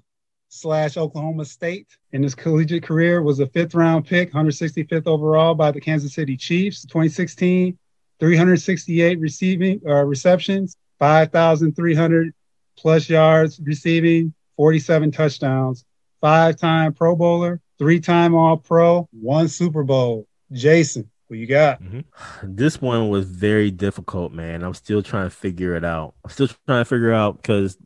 slash 0.48 0.96
Oklahoma 0.96 1.44
State. 1.44 1.88
In 2.12 2.22
his 2.22 2.34
collegiate 2.34 2.82
career, 2.82 3.22
was 3.22 3.40
a 3.40 3.46
fifth 3.46 3.74
round 3.74 4.06
pick, 4.06 4.32
165th 4.32 5.06
overall 5.06 5.54
by 5.54 5.70
the 5.70 5.80
Kansas 5.80 6.14
City 6.14 6.36
Chiefs. 6.36 6.82
2016, 6.86 7.78
368 8.20 9.20
receiving 9.20 9.80
uh, 9.86 10.04
receptions, 10.04 10.76
5,300 10.98 12.34
plus 12.76 13.08
yards 13.08 13.60
receiving, 13.62 14.34
47 14.56 15.10
touchdowns, 15.12 15.84
five-time 16.20 16.92
Pro 16.94 17.14
Bowler, 17.14 17.60
three-time 17.78 18.34
All-Pro, 18.34 19.08
one 19.12 19.48
Super 19.48 19.84
Bowl. 19.84 20.26
Jason, 20.50 21.10
who 21.28 21.34
you 21.34 21.46
got? 21.46 21.82
Mm-hmm. 21.82 22.00
This 22.42 22.80
one 22.80 23.08
was 23.08 23.26
very 23.26 23.70
difficult, 23.70 24.32
man. 24.32 24.62
I'm 24.62 24.74
still 24.74 25.02
trying 25.02 25.26
to 25.26 25.34
figure 25.34 25.74
it 25.76 25.84
out. 25.84 26.14
I'm 26.24 26.30
still 26.30 26.48
trying 26.48 26.80
to 26.80 26.84
figure 26.84 27.12
out 27.12 27.36
because 27.36 27.76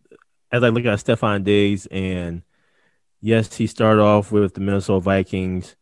as 0.51 0.63
I 0.63 0.69
look 0.69 0.85
at 0.85 0.99
Stefon 0.99 1.45
Diggs, 1.45 1.87
and 1.87 2.43
yes, 3.21 3.55
he 3.55 3.67
started 3.67 4.03
off 4.03 4.31
with 4.31 4.55
the 4.55 4.61
Minnesota 4.61 5.01
Vikings, 5.01 5.77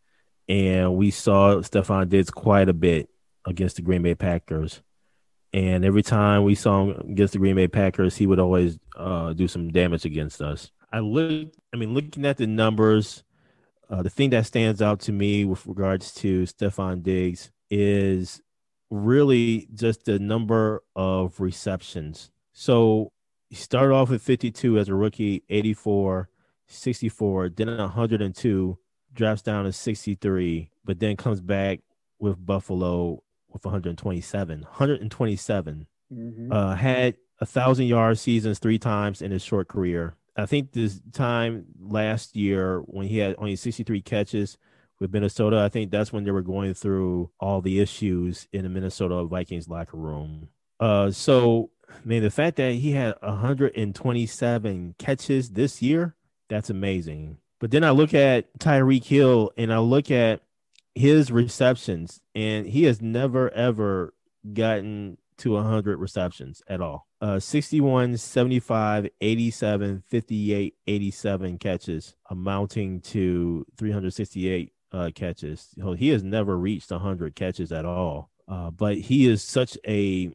and 0.49 0.95
we 0.97 1.11
saw 1.11 1.57
Stefon 1.57 2.09
Diggs 2.09 2.31
quite 2.31 2.69
a 2.69 2.75
bit 2.75 3.11
against 3.45 3.77
the 3.77 3.83
Green 3.83 4.03
Bay 4.03 4.15
Packers. 4.15 4.81
And 5.53 5.85
every 5.85 6.03
time 6.03 6.45
we 6.45 6.55
saw 6.55 6.85
him 6.85 7.11
against 7.11 7.33
the 7.33 7.41
Green 7.41 7.57
Bay 7.57 7.67
Packers, 7.67 8.17
he 8.17 8.27
would 8.27 8.39
always 8.39 8.79
uh, 8.97 9.33
do 9.33 9.49
some 9.49 9.71
damage 9.71 10.05
against 10.05 10.41
us. 10.41 10.71
I 10.93 11.01
look, 11.01 11.53
I 11.73 11.77
mean, 11.77 11.93
looking 11.93 12.25
at 12.25 12.37
the 12.37 12.47
numbers, 12.47 13.25
uh, 13.91 14.03
the 14.03 14.11
thing 14.11 14.31
that 14.31 14.47
stands 14.47 14.81
out 14.81 15.01
to 15.01 15.13
me 15.13 15.45
with 15.45 15.67
regards 15.67 16.15
to 16.15 16.45
Stefon 16.45 17.03
Diggs 17.03 17.51
is 17.71 18.41
really 18.91 19.69
just 19.75 20.05
the 20.05 20.19
number 20.19 20.83
of 20.95 21.41
receptions. 21.41 22.31
So 22.53 23.13
he 23.49 23.57
started 23.57 23.93
off 23.95 24.11
with 24.11 24.23
52 24.23 24.79
as 24.79 24.89
a 24.89 24.95
rookie, 24.95 25.43
84, 25.49 26.29
64, 26.69 27.49
then 27.51 27.77
102, 27.79 28.79
drops 29.13 29.43
down 29.43 29.65
to 29.65 29.73
63, 29.73 30.71
but 30.85 31.01
then 31.01 31.17
comes 31.17 31.41
back 31.41 31.81
with 32.21 32.45
Buffalo 32.45 33.23
with 33.49 33.65
127. 33.65 34.61
127. 34.61 35.87
Mm-hmm. 36.13 36.53
Uh, 36.53 36.75
had 36.77 37.17
a 37.41 37.47
thousand 37.47 37.87
yard 37.87 38.19
seasons 38.19 38.59
three 38.59 38.79
times 38.79 39.23
in 39.23 39.33
his 39.33 39.43
short 39.43 39.69
career. 39.69 40.15
I 40.41 40.47
think 40.47 40.73
this 40.73 41.01
time 41.13 41.67
last 41.81 42.35
year 42.37 42.81
when 42.87 43.07
he 43.07 43.19
had 43.19 43.35
only 43.39 43.57
63 43.57 44.01
catches 44.03 44.59
with 44.99 45.13
Minnesota, 45.13 45.61
I 45.61 45.69
think 45.69 45.91
that's 45.91 46.13
when 46.13 46.25
they 46.25 46.31
were 46.31 46.43
going 46.43 46.75
through 46.75 47.31
all 47.41 47.61
the 47.61 47.81
issues 47.81 48.49
in 48.53 48.63
the 48.63 48.69
Minnesota 48.69 49.25
Vikings 49.25 49.69
locker 49.69 49.97
room. 49.97 50.49
Uh, 50.79 51.11
so, 51.11 51.71
man, 52.05 52.23
the 52.23 52.31
fact 52.31 52.57
that 52.57 52.75
he 52.75 52.93
had 52.93 53.15
127 53.23 54.95
catches 54.99 55.51
this 55.51 55.83
year, 55.83 56.17
that's 56.49 56.71
amazing. 56.71 57.39
But 57.61 57.71
then 57.71 57.85
I 57.85 57.91
look 57.91 58.15
at 58.15 58.59
Tyreek 58.59 59.05
Hill 59.05 59.53
and 59.57 59.73
I 59.73 59.79
look 59.79 60.11
at 60.11 60.41
his 60.95 61.31
receptions, 61.31 62.21
and 62.35 62.67
he 62.67 62.85
has 62.85 63.01
never 63.01 63.51
ever 63.51 64.15
gotten 64.53 65.19
to 65.41 65.53
100 65.53 65.99
receptions 65.99 66.63
at 66.69 66.81
all. 66.81 67.07
Uh, 67.21 67.39
61, 67.39 68.17
75, 68.17 69.09
87, 69.21 70.03
58, 70.09 70.75
87 70.87 71.59
catches, 71.59 72.15
amounting 72.31 73.01
to 73.01 73.67
368 73.77 74.73
uh, 74.93 75.11
catches. 75.15 75.69
He 75.97 76.09
has 76.09 76.23
never 76.23 76.57
reached 76.57 76.91
100 76.91 77.35
catches 77.35 77.73
at 77.73 77.85
all. 77.85 78.31
Uh, 78.49 78.71
but 78.71 78.97
he 78.97 79.29
is 79.29 79.43
such 79.43 79.79
a 79.87 80.31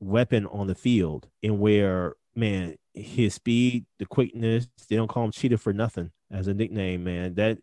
weapon 0.00 0.46
on 0.46 0.66
the 0.66 0.74
field, 0.74 1.28
and 1.42 1.58
where 1.58 2.14
man, 2.34 2.76
his 2.92 3.34
speed, 3.34 3.86
the 3.98 4.06
quickness, 4.06 4.68
they 4.88 4.96
don't 4.96 5.08
call 5.08 5.24
him 5.24 5.30
cheetah 5.30 5.58
for 5.58 5.72
nothing 5.72 6.10
as 6.30 6.46
a 6.46 6.54
nickname, 6.54 7.04
man. 7.04 7.34
That 7.34 7.58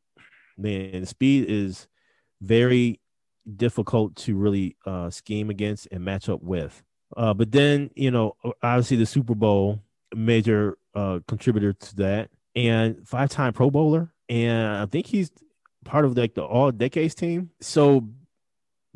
man, 0.57 1.05
speed 1.05 1.45
is 1.49 1.87
very 2.41 2.99
difficult 3.57 4.15
to 4.15 4.35
really 4.35 4.75
uh, 4.85 5.09
scheme 5.09 5.49
against 5.49 5.87
and 5.91 6.03
match 6.03 6.29
up 6.29 6.41
with. 6.41 6.83
Uh, 7.17 7.33
but 7.33 7.51
then, 7.51 7.89
you 7.95 8.11
know, 8.11 8.35
obviously 8.63 8.97
the 8.97 9.05
Super 9.05 9.35
Bowl 9.35 9.81
major 10.15 10.77
uh, 10.95 11.19
contributor 11.27 11.73
to 11.73 11.95
that, 11.95 12.29
and 12.55 13.07
five-time 13.07 13.53
Pro 13.53 13.69
Bowler, 13.69 14.13
and 14.29 14.77
I 14.77 14.85
think 14.85 15.07
he's 15.07 15.31
part 15.85 16.05
of 16.05 16.17
like 16.17 16.35
the 16.35 16.43
All 16.43 16.71
Decades 16.71 17.15
team. 17.15 17.49
So 17.61 18.07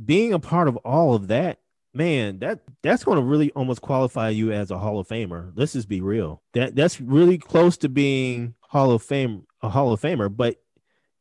being 0.04 0.34
a 0.34 0.40
part 0.40 0.68
of 0.68 0.76
all 0.78 1.16
of 1.16 1.28
that, 1.30 1.60
man, 1.94 2.40
that 2.40 2.60
that's 2.84 3.04
going 3.04 3.18
to 3.18 3.24
really 3.24 3.52
almost 3.52 3.82
qualify 3.82 4.30
you 4.30 4.52
as 4.52 4.72
a 4.72 4.78
Hall 4.78 5.00
of 5.00 5.08
Famer. 5.08 5.52
Let's 5.56 5.74
just 5.74 5.88
be 5.88 6.02
real. 6.02 6.42
That 6.54 6.76
that's 6.76 7.00
really 7.00 7.38
close 7.38 7.78
to 7.78 7.90
being 7.90 8.56
Hall 8.60 8.92
of 8.92 9.02
Fame, 9.02 9.48
a 9.62 9.70
Hall 9.70 9.94
of 9.94 10.02
Famer, 10.02 10.36
but 10.36 10.58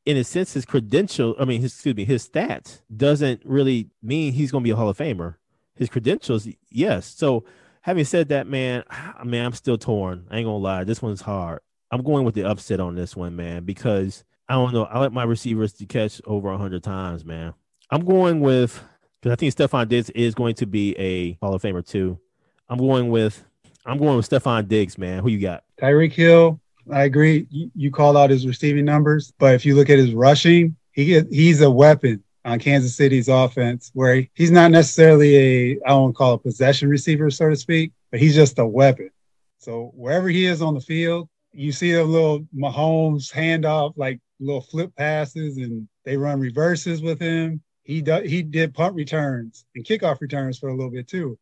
in 0.07 0.17
a 0.17 0.25
sense, 0.25 0.53
his 0.53 0.65
credential, 0.65 1.35
I 1.39 1.45
mean, 1.45 1.61
his, 1.61 1.73
excuse 1.73 1.97
me, 1.97 2.05
his 2.05 2.29
stats 2.29 2.81
doesn't 2.95 3.43
really 3.45 3.91
mean 4.03 4.33
he's 4.33 4.51
going 4.51 4.63
to 4.63 4.67
be 4.67 4.71
a 4.71 4.77
Hall 4.77 4.89
of 4.89 4.99
Famer. 4.99 5.37
His 5.75 5.89
credentials, 5.89 6.47
yes. 6.71 7.07
So, 7.07 7.45
having 7.81 8.05
said 8.05 8.29
that, 8.29 8.47
man, 8.47 8.85
I 8.91 9.25
mean, 9.25 9.45
I'm 9.45 9.53
still 9.53 9.79
torn. 9.79 10.27
I 10.31 10.39
ain't 10.39 10.47
gonna 10.47 10.59
lie, 10.59 10.85
this 10.85 11.03
one's 11.03 11.21
hard. 11.21 11.61
I'm 11.91 12.03
going 12.03 12.25
with 12.25 12.35
the 12.35 12.45
upset 12.45 12.81
on 12.81 12.95
this 12.95 13.17
one, 13.17 13.35
man, 13.37 13.65
because 13.65 14.25
I 14.49 14.55
don't 14.55 14.73
know. 14.73 14.85
I 14.85 15.01
let 15.01 15.13
my 15.13 15.25
receivers 15.25 15.73
to 15.75 15.87
catch 15.87 16.21
over 16.27 16.51
100 16.51 16.83
times, 16.83 17.25
man. 17.25 17.55
I'm 17.91 18.05
going 18.05 18.41
with 18.41 18.83
because 19.21 19.33
I 19.33 19.37
think 19.37 19.55
Stefon 19.55 19.89
Diggs 19.89 20.11
is 20.11 20.35
going 20.35 20.55
to 20.57 20.67
be 20.67 20.97
a 20.99 21.33
Hall 21.35 21.55
of 21.55 21.63
Famer 21.63 21.87
too. 21.87 22.19
I'm 22.69 22.79
going 22.79 23.09
with 23.11 23.45
I'm 23.87 23.99
going 23.99 24.17
with 24.17 24.29
Stefon 24.29 24.69
Diggs, 24.69 24.97
man. 24.97 25.23
Who 25.23 25.29
you 25.29 25.41
got? 25.41 25.65
Tyreek 25.81 26.13
Hill, 26.13 26.61
I 26.91 27.05
agree. 27.05 27.47
You, 27.51 27.71
you 27.75 27.91
called 27.91 28.17
out 28.17 28.31
his 28.31 28.47
receiving 28.47 28.85
numbers, 28.85 29.33
but 29.39 29.55
if 29.55 29.65
you 29.65 29.75
look 29.75 29.91
at 29.91 29.99
his 29.99 30.13
rushing, 30.13 30.77
he 30.93 31.21
he's 31.31 31.61
a 31.61 31.71
weapon 31.71 32.23
on 32.45 32.59
Kansas 32.59 32.95
City's 32.95 33.29
offense 33.29 33.91
where 33.95 34.27
he's 34.35 34.51
not 34.51 34.71
necessarily 34.71 35.37
a 35.37 35.73
I 35.87 35.91
don't 35.91 36.15
call 36.15 36.35
a 36.35 36.39
possession 36.39 36.89
receiver, 36.89 37.31
so 37.31 37.49
to 37.49 37.57
speak, 37.57 37.93
but 38.11 38.21
he's 38.21 38.35
just 38.35 38.59
a 38.59 38.67
weapon. 38.67 39.11
So 39.59 39.93
wherever 39.95 40.29
he 40.29 40.45
is 40.45 40.61
on 40.61 40.75
the 40.75 40.81
field, 40.81 41.29
you 41.53 41.73
see 41.73 41.95
a 41.95 42.05
little 42.05 42.47
Mahomes 42.55 43.33
handoff, 43.33 43.95
like 43.97 44.21
little 44.41 44.61
flip 44.61 44.95
passes, 44.97 45.57
and 45.57 45.89
they 46.05 46.17
run 46.17 46.39
reverses 46.39 47.01
with 47.01 47.21
him. 47.21 47.63
He 47.83 48.03
does 48.03 48.29
he 48.29 48.43
did 48.43 48.75
punt 48.75 48.95
returns 48.95 49.65
and 49.75 49.85
kickoff 49.85 50.21
returns 50.21 50.59
for 50.59 50.69
a 50.69 50.75
little 50.75 50.91
bit 50.91 51.09
too, 51.09 51.39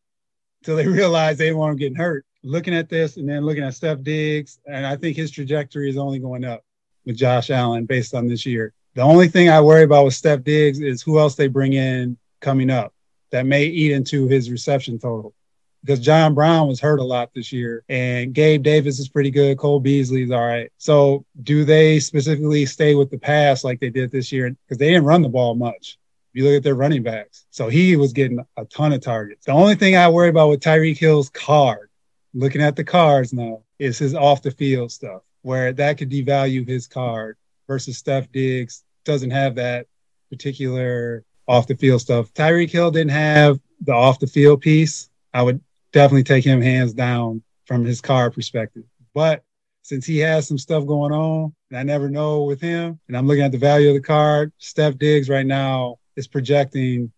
until 0.61 0.77
they 0.77 0.87
realized 0.99 1.37
they 1.37 1.53
weren't 1.53 1.79
getting 1.79 1.95
hurt 1.95 2.25
looking 2.43 2.75
at 2.75 2.89
this 2.89 3.17
and 3.17 3.27
then 3.27 3.45
looking 3.45 3.63
at 3.63 3.73
Steph 3.73 4.03
Diggs, 4.03 4.59
and 4.67 4.85
I 4.85 4.95
think 4.95 5.15
his 5.15 5.31
trajectory 5.31 5.89
is 5.89 5.97
only 5.97 6.19
going 6.19 6.43
up 6.43 6.63
with 7.05 7.17
Josh 7.17 7.49
Allen 7.49 7.85
based 7.85 8.13
on 8.13 8.27
this 8.27 8.45
year. 8.45 8.73
The 8.95 9.01
only 9.01 9.27
thing 9.27 9.49
I 9.49 9.61
worry 9.61 9.83
about 9.83 10.05
with 10.05 10.13
Steph 10.13 10.43
Diggs 10.43 10.79
is 10.79 11.01
who 11.01 11.19
else 11.19 11.35
they 11.35 11.47
bring 11.47 11.73
in 11.73 12.17
coming 12.41 12.69
up 12.69 12.93
that 13.31 13.45
may 13.45 13.65
eat 13.65 13.91
into 13.91 14.27
his 14.27 14.51
reception 14.51 14.99
total. 14.99 15.33
Because 15.81 15.99
John 15.99 16.33
Brown 16.33 16.69
was 16.69 16.79
hurt 16.79 16.99
a 16.99 17.03
lot 17.03 17.31
this 17.33 17.51
year, 17.51 17.83
and 17.89 18.33
Gabe 18.33 18.63
Davis 18.63 18.99
is 18.99 19.09
pretty 19.09 19.31
good. 19.31 19.57
Cole 19.57 19.81
Beasley's 19.81 20.31
all 20.31 20.45
right. 20.45 20.71
So, 20.77 21.25
do 21.41 21.65
they 21.65 21.99
specifically 21.99 22.65
stay 22.65 22.95
with 22.95 23.09
the 23.09 23.17
pass 23.17 23.65
like 23.65 23.81
they 23.81 23.89
did 23.89 24.09
this 24.09 24.31
year? 24.31 24.55
Because 24.65 24.77
they 24.77 24.91
didn't 24.91 25.03
run 25.03 25.23
the 25.23 25.27
ball 25.27 25.55
much. 25.55 25.97
If 26.33 26.39
you 26.39 26.45
look 26.45 26.55
at 26.55 26.63
their 26.63 26.75
running 26.75 27.03
backs, 27.03 27.45
so 27.49 27.67
he 27.67 27.97
was 27.97 28.13
getting 28.13 28.39
a 28.55 28.65
ton 28.65 28.93
of 28.93 29.01
targets. 29.01 29.45
The 29.45 29.51
only 29.51 29.75
thing 29.75 29.97
I 29.97 30.07
worry 30.07 30.29
about 30.29 30.49
with 30.49 30.61
Tyreek 30.61 30.97
Hill's 30.97 31.29
card 31.29 31.89
looking 32.33 32.61
at 32.61 32.75
the 32.75 32.83
cards 32.83 33.33
now 33.33 33.61
is 33.79 33.97
his 33.97 34.15
off 34.15 34.41
the 34.41 34.51
field 34.51 34.91
stuff, 34.91 35.21
where 35.41 35.73
that 35.73 35.97
could 35.97 36.09
devalue 36.09 36.67
his 36.67 36.87
card 36.87 37.37
versus 37.67 37.97
Steph 37.97 38.31
Diggs 38.31 38.83
doesn't 39.05 39.31
have 39.31 39.55
that 39.55 39.87
particular 40.29 41.23
off 41.47 41.67
the 41.67 41.75
field 41.75 42.01
stuff. 42.01 42.33
Tyreek 42.33 42.69
Hill 42.69 42.91
didn't 42.91 43.11
have 43.11 43.59
the 43.81 43.93
off 43.93 44.19
the 44.19 44.27
field 44.27 44.61
piece. 44.61 45.09
I 45.33 45.41
would 45.41 45.61
definitely 45.91 46.23
take 46.23 46.45
him 46.45 46.61
hands 46.61 46.93
down 46.93 47.43
from 47.65 47.85
his 47.85 48.01
card 48.01 48.33
perspective. 48.33 48.83
But 49.13 49.43
since 49.83 50.05
he 50.05 50.17
has 50.19 50.47
some 50.47 50.57
stuff 50.57 50.85
going 50.87 51.11
on, 51.11 51.53
and 51.69 51.77
I 51.77 51.83
never 51.83 52.09
know 52.09 52.43
with 52.43 52.61
him, 52.61 52.99
and 53.07 53.17
I'm 53.17 53.27
looking 53.27 53.43
at 53.43 53.51
the 53.51 53.57
value 53.57 53.89
of 53.89 53.95
the 53.95 54.01
card, 54.01 54.53
Steph 54.57 54.97
Diggs 54.97 55.29
right 55.29 55.45
now 55.45 55.99
is 56.15 56.27
projecting 56.27 57.11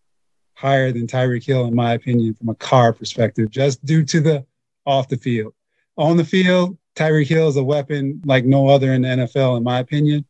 higher 0.55 0.91
than 0.91 1.05
Tyreek 1.05 1.45
Hill, 1.45 1.65
in 1.65 1.75
my 1.75 1.93
opinion, 1.93 2.33
from 2.33 2.49
a 2.49 2.55
card 2.55 2.97
perspective, 2.97 3.51
just 3.51 3.85
due 3.85 4.03
to 4.05 4.19
the 4.19 4.45
off 4.85 5.07
the 5.07 5.17
field. 5.17 5.53
On 5.97 6.17
the 6.17 6.25
field, 6.25 6.77
Tyreek 6.95 7.27
Hill 7.27 7.47
is 7.47 7.57
a 7.57 7.63
weapon 7.63 8.21
like 8.25 8.45
no 8.45 8.67
other 8.67 8.93
in 8.93 9.01
the 9.01 9.07
NFL, 9.09 9.57
in 9.57 9.63
my 9.63 9.79
opinion. 9.79 10.25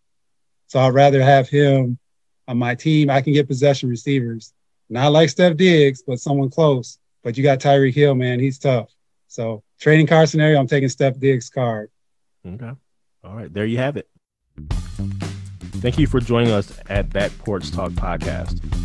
So 0.67 0.79
I'd 0.79 0.93
rather 0.93 1.21
have 1.21 1.47
him 1.47 1.97
on 2.47 2.57
my 2.57 2.75
team. 2.75 3.09
I 3.09 3.21
can 3.21 3.33
get 3.33 3.47
possession 3.47 3.89
receivers, 3.89 4.53
not 4.89 5.11
like 5.11 5.29
Steph 5.29 5.57
Diggs, 5.57 6.03
but 6.05 6.19
someone 6.19 6.49
close. 6.49 6.97
But 7.23 7.37
you 7.37 7.43
got 7.43 7.59
Tyreek 7.59 7.93
Hill, 7.93 8.15
man. 8.15 8.39
He's 8.39 8.59
tough. 8.59 8.89
So 9.27 9.63
trading 9.79 10.07
card 10.07 10.29
scenario, 10.29 10.59
I'm 10.59 10.67
taking 10.67 10.89
Steph 10.89 11.19
Diggs 11.19 11.49
card. 11.49 11.89
Okay. 12.45 12.71
All 13.23 13.35
right. 13.35 13.51
There 13.51 13.65
you 13.65 13.77
have 13.77 13.97
it. 13.97 14.07
Thank 15.81 15.97
you 15.97 16.07
for 16.07 16.19
joining 16.19 16.51
us 16.51 16.77
at 16.87 17.11
Back 17.11 17.35
Porch 17.39 17.71
Talk 17.71 17.91
Podcast. 17.91 18.84